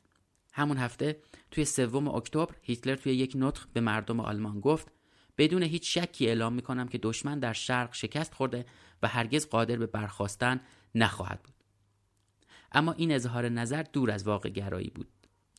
همون 0.52 0.76
هفته 0.76 1.20
توی 1.50 1.64
سوم 1.64 2.08
اکتبر 2.08 2.54
هیتلر 2.62 2.96
توی 2.96 3.14
یک 3.14 3.32
نطق 3.36 3.66
به 3.72 3.80
مردم 3.80 4.20
آلمان 4.20 4.60
گفت 4.60 4.92
بدون 5.38 5.62
هیچ 5.62 5.98
شکی 5.98 6.26
اعلام 6.26 6.52
می‌کنم 6.52 6.88
که 6.88 6.98
دشمن 6.98 7.38
در 7.38 7.52
شرق 7.52 7.94
شکست 7.94 8.34
خورده 8.34 8.66
و 9.02 9.08
هرگز 9.08 9.48
قادر 9.48 9.76
به 9.76 9.86
برخواستن 9.86 10.60
نخواهد 10.94 11.42
بود. 11.42 11.54
اما 12.72 12.92
این 12.92 13.12
اظهار 13.12 13.48
نظر 13.48 13.82
دور 13.82 14.10
از 14.10 14.26
واقع 14.26 14.48
گرایی 14.48 14.90
بود. 14.94 15.08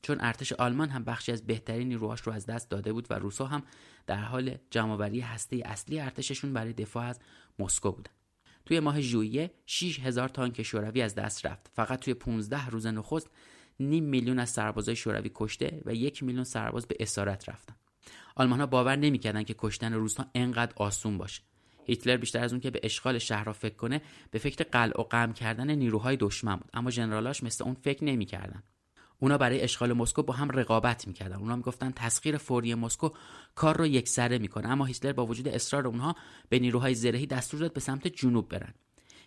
چون 0.01 0.17
ارتش 0.19 0.53
آلمان 0.53 0.89
هم 0.89 1.03
بخشی 1.03 1.31
از 1.31 1.47
بهترین 1.47 1.87
نیروهاش 1.87 2.21
رو 2.21 2.33
از 2.33 2.45
دست 2.45 2.69
داده 2.69 2.93
بود 2.93 3.07
و 3.09 3.13
روسا 3.13 3.45
هم 3.45 3.63
در 4.07 4.23
حال 4.23 4.57
جمعآوری 4.71 5.19
هسته 5.19 5.61
اصلی 5.65 5.99
ارتششون 5.99 6.53
برای 6.53 6.73
دفاع 6.73 7.05
از 7.05 7.19
مسکو 7.59 7.91
بودن. 7.91 8.11
توی 8.65 8.79
ماه 8.79 9.01
ژوئیه 9.01 9.51
6000 9.65 10.29
تانک 10.29 10.63
شوروی 10.63 11.01
از 11.01 11.15
دست 11.15 11.45
رفت. 11.45 11.71
فقط 11.73 11.99
توی 11.99 12.13
15 12.13 12.67
روز 12.67 12.85
نخست 12.85 13.29
نیم 13.79 14.03
میلیون 14.03 14.39
از 14.39 14.49
سربازای 14.49 14.95
شوروی 14.95 15.31
کشته 15.35 15.81
و 15.85 15.93
یک 15.93 16.23
میلیون 16.23 16.43
سرباز 16.43 16.87
به 16.87 16.95
اسارت 16.99 17.49
رفتن. 17.49 17.75
آلمان 18.35 18.59
ها 18.59 18.65
باور 18.65 18.95
نمی‌کردند 18.95 19.45
که 19.45 19.55
کشتن 19.57 19.93
روسها 19.93 20.25
انقدر 20.35 20.73
آسون 20.75 21.17
باشه. 21.17 21.41
هیتلر 21.85 22.17
بیشتر 22.17 22.43
از 22.43 22.53
اون 22.53 22.61
که 22.61 22.71
به 22.71 22.79
اشغال 22.83 23.17
شهرها 23.17 23.53
فکر 23.53 23.75
کنه 23.75 24.01
به 24.31 24.39
فکر 24.39 24.63
قلع 24.63 25.01
و 25.01 25.03
قم 25.03 25.33
کردن 25.33 25.71
نیروهای 25.71 26.17
دشمن 26.17 26.55
بود. 26.55 26.69
اما 26.73 26.89
ژنرالاش 26.89 27.43
مثل 27.43 27.63
اون 27.63 27.73
فکر 27.73 28.03
نمی‌کردن. 28.03 28.63
اونا 29.19 29.37
برای 29.37 29.61
اشغال 29.61 29.93
مسکو 29.93 30.23
با 30.23 30.33
هم 30.33 30.51
رقابت 30.51 31.07
می‌کردن. 31.07 31.35
اونا 31.35 31.55
می‌گفتن 31.55 31.91
تسخیر 31.91 32.37
فوری 32.37 32.75
مسکو 32.75 33.09
کار 33.55 33.77
رو 33.77 33.87
یکسره 33.87 34.37
می‌کنه. 34.37 34.67
اما 34.67 34.85
هیتلر 34.85 35.13
با 35.13 35.25
وجود 35.25 35.47
اصرار 35.47 35.87
اونها 35.87 36.15
به 36.49 36.59
نیروهای 36.59 36.95
زرهی 36.95 37.25
دستور 37.25 37.59
داد 37.59 37.73
به 37.73 37.79
سمت 37.79 38.07
جنوب 38.07 38.49
برن. 38.49 38.73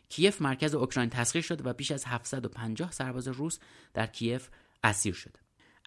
کیف 0.09 0.43
مرکز 0.43 0.75
اوکراین 0.75 1.11
تسخیر 1.11 1.43
شد 1.43 1.67
و 1.67 1.73
بیش 1.73 1.91
از 1.91 2.05
750 2.05 2.93
سرباز 2.93 3.29
روس 3.29 3.59
در 3.95 4.07
کیف 4.07 4.49
اسیر 4.85 5.15
شد. 5.15 5.37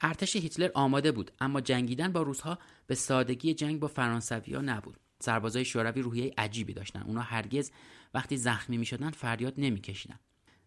ارتش 0.01 0.35
هیتلر 0.35 0.69
آماده 0.73 1.11
بود 1.11 1.31
اما 1.39 1.61
جنگیدن 1.61 2.11
با 2.11 2.21
روسها 2.21 2.59
به 2.87 2.95
سادگی 2.95 3.53
جنگ 3.53 3.79
با 3.79 3.87
فرانسویا 3.87 4.61
نبود. 4.61 4.97
سربازای 5.19 5.65
شوروی 5.65 6.01
روحیه 6.01 6.33
عجیبی 6.37 6.73
داشتن. 6.73 7.01
اونا 7.01 7.21
هرگز 7.21 7.71
وقتی 8.13 8.37
زخمی 8.37 8.77
می‌شدن 8.77 9.09
فریاد 9.09 9.53
نمیکشیدن. 9.57 10.19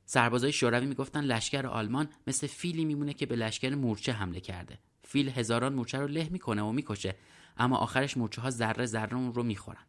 سربازای 0.07 0.53
شوروی 0.53 0.87
می‌گفتن 0.87 1.21
لشکر 1.25 1.67
آلمان 1.67 2.09
مثل 2.27 2.47
فیلی 2.47 2.85
میمونه 2.85 3.15
که 3.15 3.27
به 3.27 3.37
لشکر 3.37 3.75
مورچه 3.75 4.13
حمله 4.13 4.41
کرده. 4.41 4.79
فیل 5.03 5.29
هزاران 5.29 5.75
مورچه 5.75 5.99
رو 5.99 6.07
له 6.07 6.29
می‌کنه 6.31 6.63
و 6.63 6.73
می‌کشه 6.73 7.17
اما 7.57 7.77
آخرش 7.77 8.17
مورچه 8.17 8.43
ها 8.43 8.51
ذره 8.51 8.87
ذره 8.87 9.15
اون 9.15 9.35
رو 9.35 9.43
می‌خورن. 9.43 9.87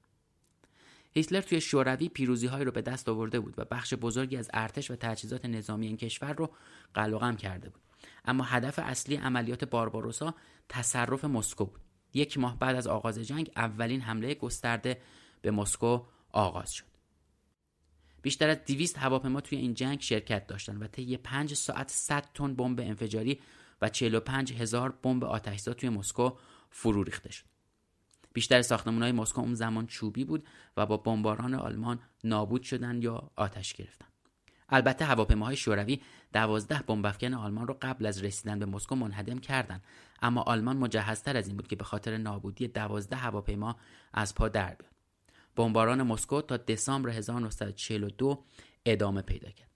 هیتلر 1.14 1.42
توی 1.42 1.62
شوروی 1.62 2.10
پیروزی 2.10 2.48
های 2.48 2.64
رو 2.64 2.72
به 2.72 2.82
دست 2.82 3.10
آورده 3.10 3.40
بود 3.40 3.54
و 3.58 3.66
بخش 3.66 3.94
بزرگی 3.94 4.38
از 4.38 4.50
ارتش 4.54 4.92
و 4.92 4.96
تجهیزات 4.96 5.46
نظامی 5.46 5.88
این 5.88 5.98
کشور 5.98 6.34
رو 6.34 6.52
قلقم 6.94 7.36
کرده 7.36 7.70
بود. 7.70 7.82
اما 8.26 8.44
هدف 8.44 8.80
اصلی 8.80 9.16
عملیات 9.16 9.66
بارباروسا 9.66 10.36
تصرف 10.70 11.26
مسکو 11.26 11.66
بود. 11.66 11.82
یک 12.14 12.38
ماه 12.38 12.60
بعد 12.60 12.76
از 12.76 12.88
آغاز 12.88 13.20
جنگ 13.20 13.52
اولین 13.56 14.02
حمله 14.02 14.34
گسترده 14.34 15.02
به 15.42 15.52
مسکو 15.52 16.06
آغاز 16.32 16.72
شد. 16.72 16.97
بیشتر 18.28 18.50
از 18.50 18.58
200 18.66 18.98
هواپیما 18.98 19.42
توی 19.42 19.58
این 19.58 19.74
جنگ 19.74 20.02
شرکت 20.02 20.48
داشتند 20.48 20.82
و 20.82 20.88
طی 20.88 21.18
5 21.18 21.54
ساعت 21.54 21.90
100 21.90 22.26
تن 22.34 22.56
بمب 22.56 22.80
انفجاری 22.80 23.40
و 23.82 23.90
45 23.90 24.54
هزار 24.54 24.92
بمب 24.92 25.24
آتشزا 25.24 25.74
توی 25.74 25.90
مسکو 25.90 26.30
فرو 26.70 27.04
ریخته 27.04 27.32
شد. 27.32 27.46
بیشتر 28.34 28.62
ساختمان 28.62 29.04
های 29.04 29.12
مسکو 29.12 29.42
اون 29.42 29.54
زمان 29.54 29.88
چوبی 29.88 30.24
بود 30.24 30.48
و 30.78 30.86
با 30.86 30.98
بمباران 30.98 31.54
آلمان 31.54 32.00
نابود 32.24 32.64
شدن 32.64 33.02
یا 33.02 33.32
آتش 33.36 33.74
گرفتن. 33.74 34.08
البته 34.70 35.06
هواپیماهای 35.06 35.56
شوروی 35.56 36.02
دوازده 36.34 36.84
بمب 36.88 37.06
آلمان 37.24 37.68
رو 37.68 37.78
قبل 37.82 38.06
از 38.06 38.24
رسیدن 38.24 38.60
به 38.60 38.66
مسکو 38.66 38.96
منهدم 38.96 39.40
کردند 39.40 39.84
اما 40.22 40.42
آلمان 40.42 40.78
مجهزتر 40.78 41.38
از 41.38 41.48
این 41.48 41.58
بود 41.58 41.68
که 41.68 41.76
به 41.76 41.84
خاطر 41.84 42.18
نابودی 42.18 42.68
دوازده 42.68 43.16
هواپیما 43.16 43.76
از 44.14 44.36
پا 44.36 44.48
در 44.48 44.76
بیاد 44.76 44.97
بمباران 45.58 46.04
مسکو 46.04 46.42
تا 46.42 46.58
دسامبر 46.58 47.10
1942 47.10 48.46
ادامه 48.86 49.22
پیدا 49.22 49.50
کرد. 49.50 49.70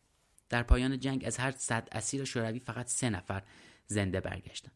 در 0.50 0.64
پایان 0.64 1.00
جنگ 1.00 1.24
از 1.26 1.38
هر 1.38 1.52
صد 1.52 1.88
اسیر 1.92 2.24
شوروی 2.24 2.60
فقط 2.60 2.88
سه 2.88 3.10
نفر 3.10 3.44
زنده 3.88 4.20
برگشتند. 4.20 4.72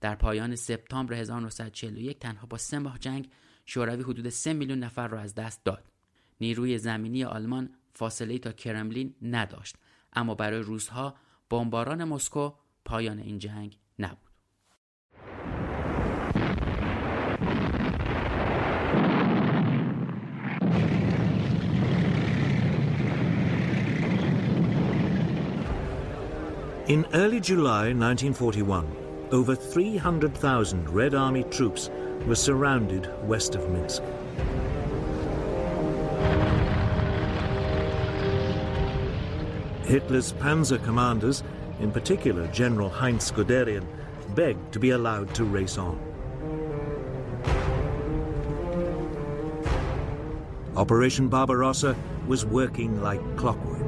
در 0.00 0.14
پایان 0.14 0.56
سپتامبر 0.56 1.14
1941 1.14 2.18
تنها 2.18 2.46
با 2.46 2.58
سه 2.58 2.78
ماه 2.78 2.98
جنگ 2.98 3.30
شوروی 3.66 4.02
حدود 4.02 4.28
سه 4.28 4.52
میلیون 4.52 4.78
نفر 4.78 5.08
را 5.08 5.20
از 5.20 5.34
دست 5.34 5.64
داد. 5.64 5.92
نیروی 6.40 6.78
زمینی 6.78 7.24
آلمان 7.24 7.74
فاصله 7.94 8.38
تا 8.38 8.52
کرملین 8.52 9.14
نداشت 9.22 9.76
اما 10.12 10.34
برای 10.34 10.60
روزها 10.60 11.16
بمباران 11.50 12.04
مسکو 12.04 12.52
پایان 12.84 13.18
این 13.18 13.38
جنگ 13.38 13.78
نبود. 13.98 14.21
In 26.92 27.06
early 27.14 27.40
July 27.40 27.94
1941, 27.94 28.86
over 29.30 29.54
300,000 29.54 30.90
Red 30.90 31.14
Army 31.14 31.42
troops 31.44 31.88
were 32.26 32.34
surrounded 32.34 33.08
west 33.26 33.54
of 33.54 33.66
Minsk. 33.70 34.02
Hitler's 39.84 40.34
panzer 40.34 40.84
commanders, 40.84 41.42
in 41.80 41.90
particular 41.90 42.46
General 42.48 42.90
Heinz 42.90 43.32
Guderian, 43.32 43.86
begged 44.34 44.70
to 44.74 44.78
be 44.78 44.90
allowed 44.90 45.34
to 45.34 45.44
race 45.44 45.78
on. 45.78 45.98
Operation 50.76 51.28
Barbarossa 51.28 51.96
was 52.26 52.44
working 52.44 53.00
like 53.00 53.22
clockwork. 53.38 53.80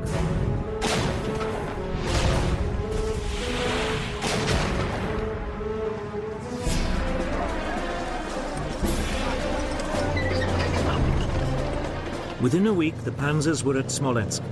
Within 12.44 12.66
a 12.66 12.74
week, 12.74 12.94
the 13.04 13.10
panzers 13.10 13.62
were 13.62 13.78
at 13.78 13.90
Smolensk, 13.90 14.42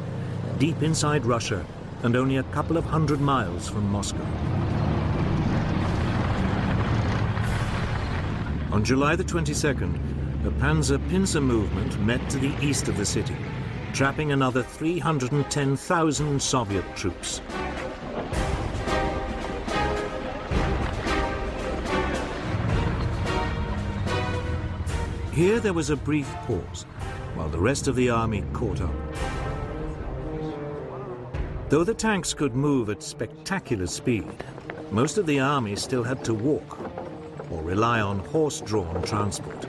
deep 0.57 0.83
inside 0.83 1.27
Russia 1.27 1.63
and 2.03 2.17
only 2.17 2.39
a 2.39 2.43
couple 2.45 2.79
of 2.79 2.87
hundred 2.87 3.21
miles 3.21 3.69
from 3.69 3.87
Moscow. 3.93 4.25
On 8.73 8.83
July 8.83 9.15
the 9.15 9.25
22nd, 9.25 10.47
a 10.47 10.51
panzer 10.53 11.07
pincer 11.11 11.43
movement 11.43 12.01
met 12.01 12.31
to 12.31 12.39
the 12.39 12.59
east 12.65 12.89
of 12.89 12.97
the 12.97 13.05
city, 13.05 13.37
trapping 13.93 14.33
another 14.33 14.63
310,000 14.63 16.41
Soviet 16.41 16.97
troops. 16.97 17.43
Here 25.33 25.61
there 25.61 25.75
was 25.75 25.91
a 25.91 25.97
brief 25.97 26.29
pause 26.47 26.87
while 27.35 27.49
the 27.49 27.59
rest 27.59 27.89
of 27.89 27.97
the 27.97 28.11
army 28.11 28.43
caught 28.53 28.81
up. 28.81 28.95
Though 31.69 31.85
the 31.85 31.95
tanks 31.95 32.35
could 32.35 32.55
move 32.55 32.91
at 32.91 33.03
spectacular 33.03 33.87
speed, 33.87 34.45
most 34.91 35.17
of 35.17 35.25
the 35.25 35.41
army 35.41 35.75
still 35.77 36.03
had 36.03 36.23
to 36.25 36.35
walk 36.35 36.79
or 37.51 37.63
rely 37.63 38.01
on 38.01 38.19
horse-drawn 38.19 39.03
transport. 39.03 39.67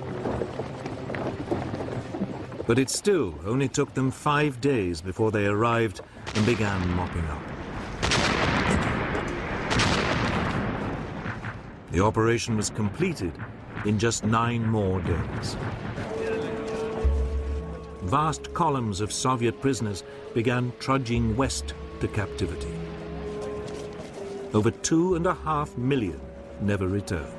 But 2.68 2.80
it 2.80 2.90
still 2.90 3.34
only 3.46 3.68
took 3.68 3.94
them 3.94 4.12
five 4.12 4.60
days 4.62 5.02
before 5.02 5.32
they 5.32 5.46
arrived 5.46 6.02
and 6.36 6.46
began 6.46 6.88
mopping 6.96 7.26
up. 7.26 7.42
The 11.92 12.04
operation 12.04 12.58
was 12.58 12.70
completed 12.70 13.34
in 13.86 14.00
just 14.00 14.26
nine 14.26 14.66
more 14.68 15.00
days. 15.02 15.58
Vast 18.04 18.54
columns 18.54 19.02
of 19.02 19.12
Soviet 19.12 19.60
prisoners 19.62 20.04
began 20.34 20.74
trudging 20.80 21.36
west 21.36 21.74
to 22.00 22.08
captivity. 22.08 22.74
Over 24.54 24.72
two 24.72 25.16
and 25.16 25.26
a 25.26 25.34
half 25.34 25.78
million 25.78 26.20
never 26.62 26.88
returned. 26.88 27.34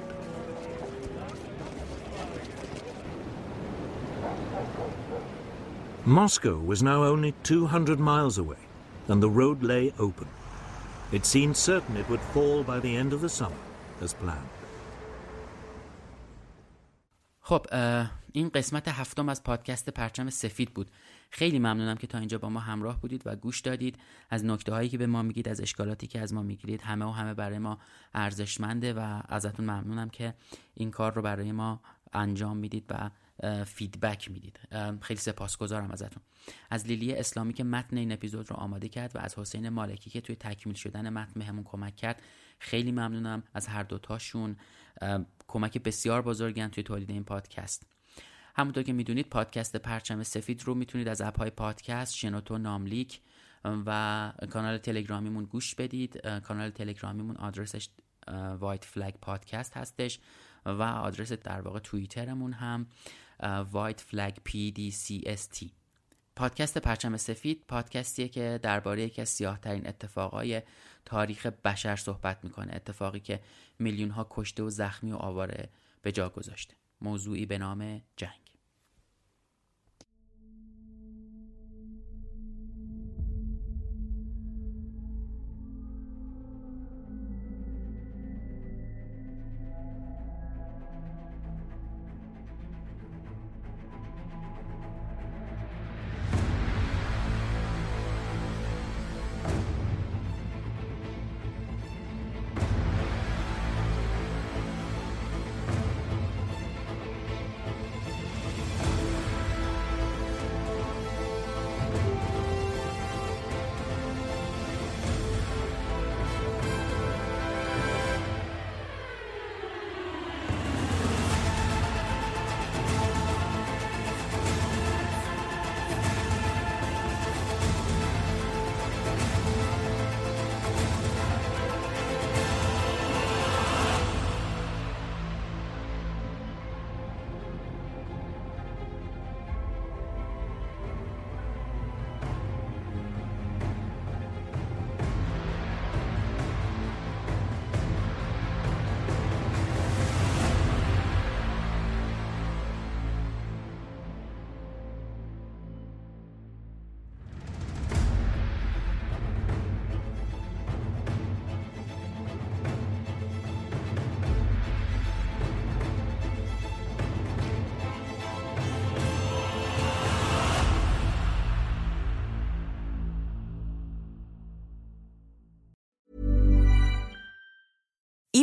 Moscow 6.06 6.58
was 6.58 6.82
now 6.82 7.04
only 7.04 7.32
200 7.44 7.98
miles 7.98 8.36
away, 8.36 8.58
and 9.08 9.22
the 9.22 9.30
road 9.30 9.62
lay 9.62 9.92
open. 9.98 10.28
It 11.12 11.24
seemed 11.24 11.56
certain 11.56 11.96
it 11.96 12.08
would 12.10 12.20
fall 12.20 12.62
by 12.62 12.78
the 12.80 12.94
end 12.94 13.12
of 13.12 13.20
the 13.20 13.28
summer, 13.28 13.56
as 14.00 14.12
planned. 14.12 14.48
خب 17.44 17.66
این 18.36 18.48
قسمت 18.48 18.88
هفتم 18.88 19.28
از 19.28 19.42
پادکست 19.42 19.90
پرچم 19.90 20.30
سفید 20.30 20.74
بود. 20.74 20.90
خیلی 21.30 21.58
ممنونم 21.58 21.96
که 21.96 22.06
تا 22.06 22.18
اینجا 22.18 22.38
با 22.38 22.48
ما 22.48 22.60
همراه 22.60 23.00
بودید 23.00 23.22
و 23.24 23.36
گوش 23.36 23.60
دادید. 23.60 23.98
از 24.30 24.44
نکته 24.44 24.72
هایی 24.72 24.88
که 24.88 24.98
به 24.98 25.06
ما 25.06 25.22
میگید 25.22 25.48
از 25.48 25.60
اشکالاتی 25.60 26.06
که 26.06 26.20
از 26.20 26.34
ما 26.34 26.42
می‌گیرید 26.42 26.82
همه 26.82 27.04
و 27.04 27.10
همه 27.10 27.34
برای 27.34 27.58
ما 27.58 27.78
ارزشمنده 28.14 28.92
و 28.92 29.22
ازتون 29.28 29.64
ممنونم 29.70 30.10
که 30.10 30.34
این 30.74 30.90
کار 30.90 31.14
رو 31.14 31.22
برای 31.22 31.52
ما 31.52 31.80
انجام 32.12 32.56
می‌دید 32.56 32.84
و 32.90 33.10
فیدبک 33.64 34.30
می‌دید. 34.30 34.60
خیلی 35.00 35.20
سپاسگزارم 35.20 35.90
ازتون. 35.90 36.22
از 36.70 36.86
لیلی 36.86 37.14
اسلامی 37.14 37.52
که 37.52 37.64
متن 37.64 37.96
این 37.96 38.12
اپیزود 38.12 38.50
رو 38.50 38.56
آماده 38.56 38.88
کرد 38.88 39.16
و 39.16 39.18
از 39.18 39.38
حسین 39.38 39.68
مالکی 39.68 40.10
که 40.10 40.20
توی 40.20 40.36
تکمیل 40.36 40.76
شدن 40.76 41.10
متن 41.10 41.40
بهمون 41.40 41.64
کمک 41.64 41.96
کرد 41.96 42.22
خیلی 42.58 42.92
ممنونم. 42.92 43.42
از 43.54 43.66
هر 43.66 43.82
دوتاشون 43.82 44.56
کمک 45.48 45.78
بسیار 45.78 46.22
بزرگن 46.22 46.68
توی 46.68 46.82
تولید 46.82 47.10
این 47.10 47.24
پادکست. 47.24 47.86
همونطور 48.56 48.82
که 48.82 48.92
می‌دونید 48.92 49.28
پادکست 49.28 49.76
پرچم 49.76 50.22
سفید 50.22 50.62
رو 50.62 50.74
می‌تونید 50.74 51.08
از 51.08 51.20
اپ 51.20 51.38
های 51.38 51.50
پادکست 51.50 52.14
شنوتو 52.14 52.58
ناملیک 52.58 53.20
و 53.64 54.32
کانال 54.50 54.78
تلگرامیمون 54.78 55.44
گوش 55.44 55.74
بدید. 55.74 56.28
کانال 56.40 56.70
تلگرامیمون 56.70 57.36
آدرسش 57.36 57.88
وایت 58.58 58.84
فلگ 58.84 59.14
پادکست 59.14 59.76
هستش 59.76 60.18
و 60.66 60.82
آدرس 60.82 61.32
در 61.32 61.60
واقع 61.60 61.78
توییترمون 61.78 62.52
هم 62.52 62.86
وایت 63.72 64.00
فلگ 64.00 64.36
پی 64.44 64.70
دی 64.70 64.90
سی 64.90 65.22
اس 65.26 65.46
تی 65.46 65.72
پادکست 66.36 66.78
پرچم 66.78 67.16
سفید 67.16 67.64
پادکستیه 67.68 68.28
که 68.28 68.60
درباره 68.62 69.02
یکی 69.02 69.22
از 69.22 69.28
سیاهترین 69.28 69.86
اتفاقای 69.86 70.62
تاریخ 71.04 71.46
بشر 71.46 71.96
صحبت 71.96 72.44
می‌کنه. 72.44 72.72
اتفاقی 72.74 73.20
که 73.20 73.40
میلیون 73.78 74.10
ها 74.10 74.26
کشته 74.30 74.62
و 74.62 74.70
زخمی 74.70 75.12
و 75.12 75.16
آواره 75.16 75.68
به 76.02 76.12
جا 76.12 76.28
گذاشته. 76.28 76.74
موضوعی 77.00 77.46
به 77.46 77.58
نام 77.58 78.02
جنگ. 78.16 78.43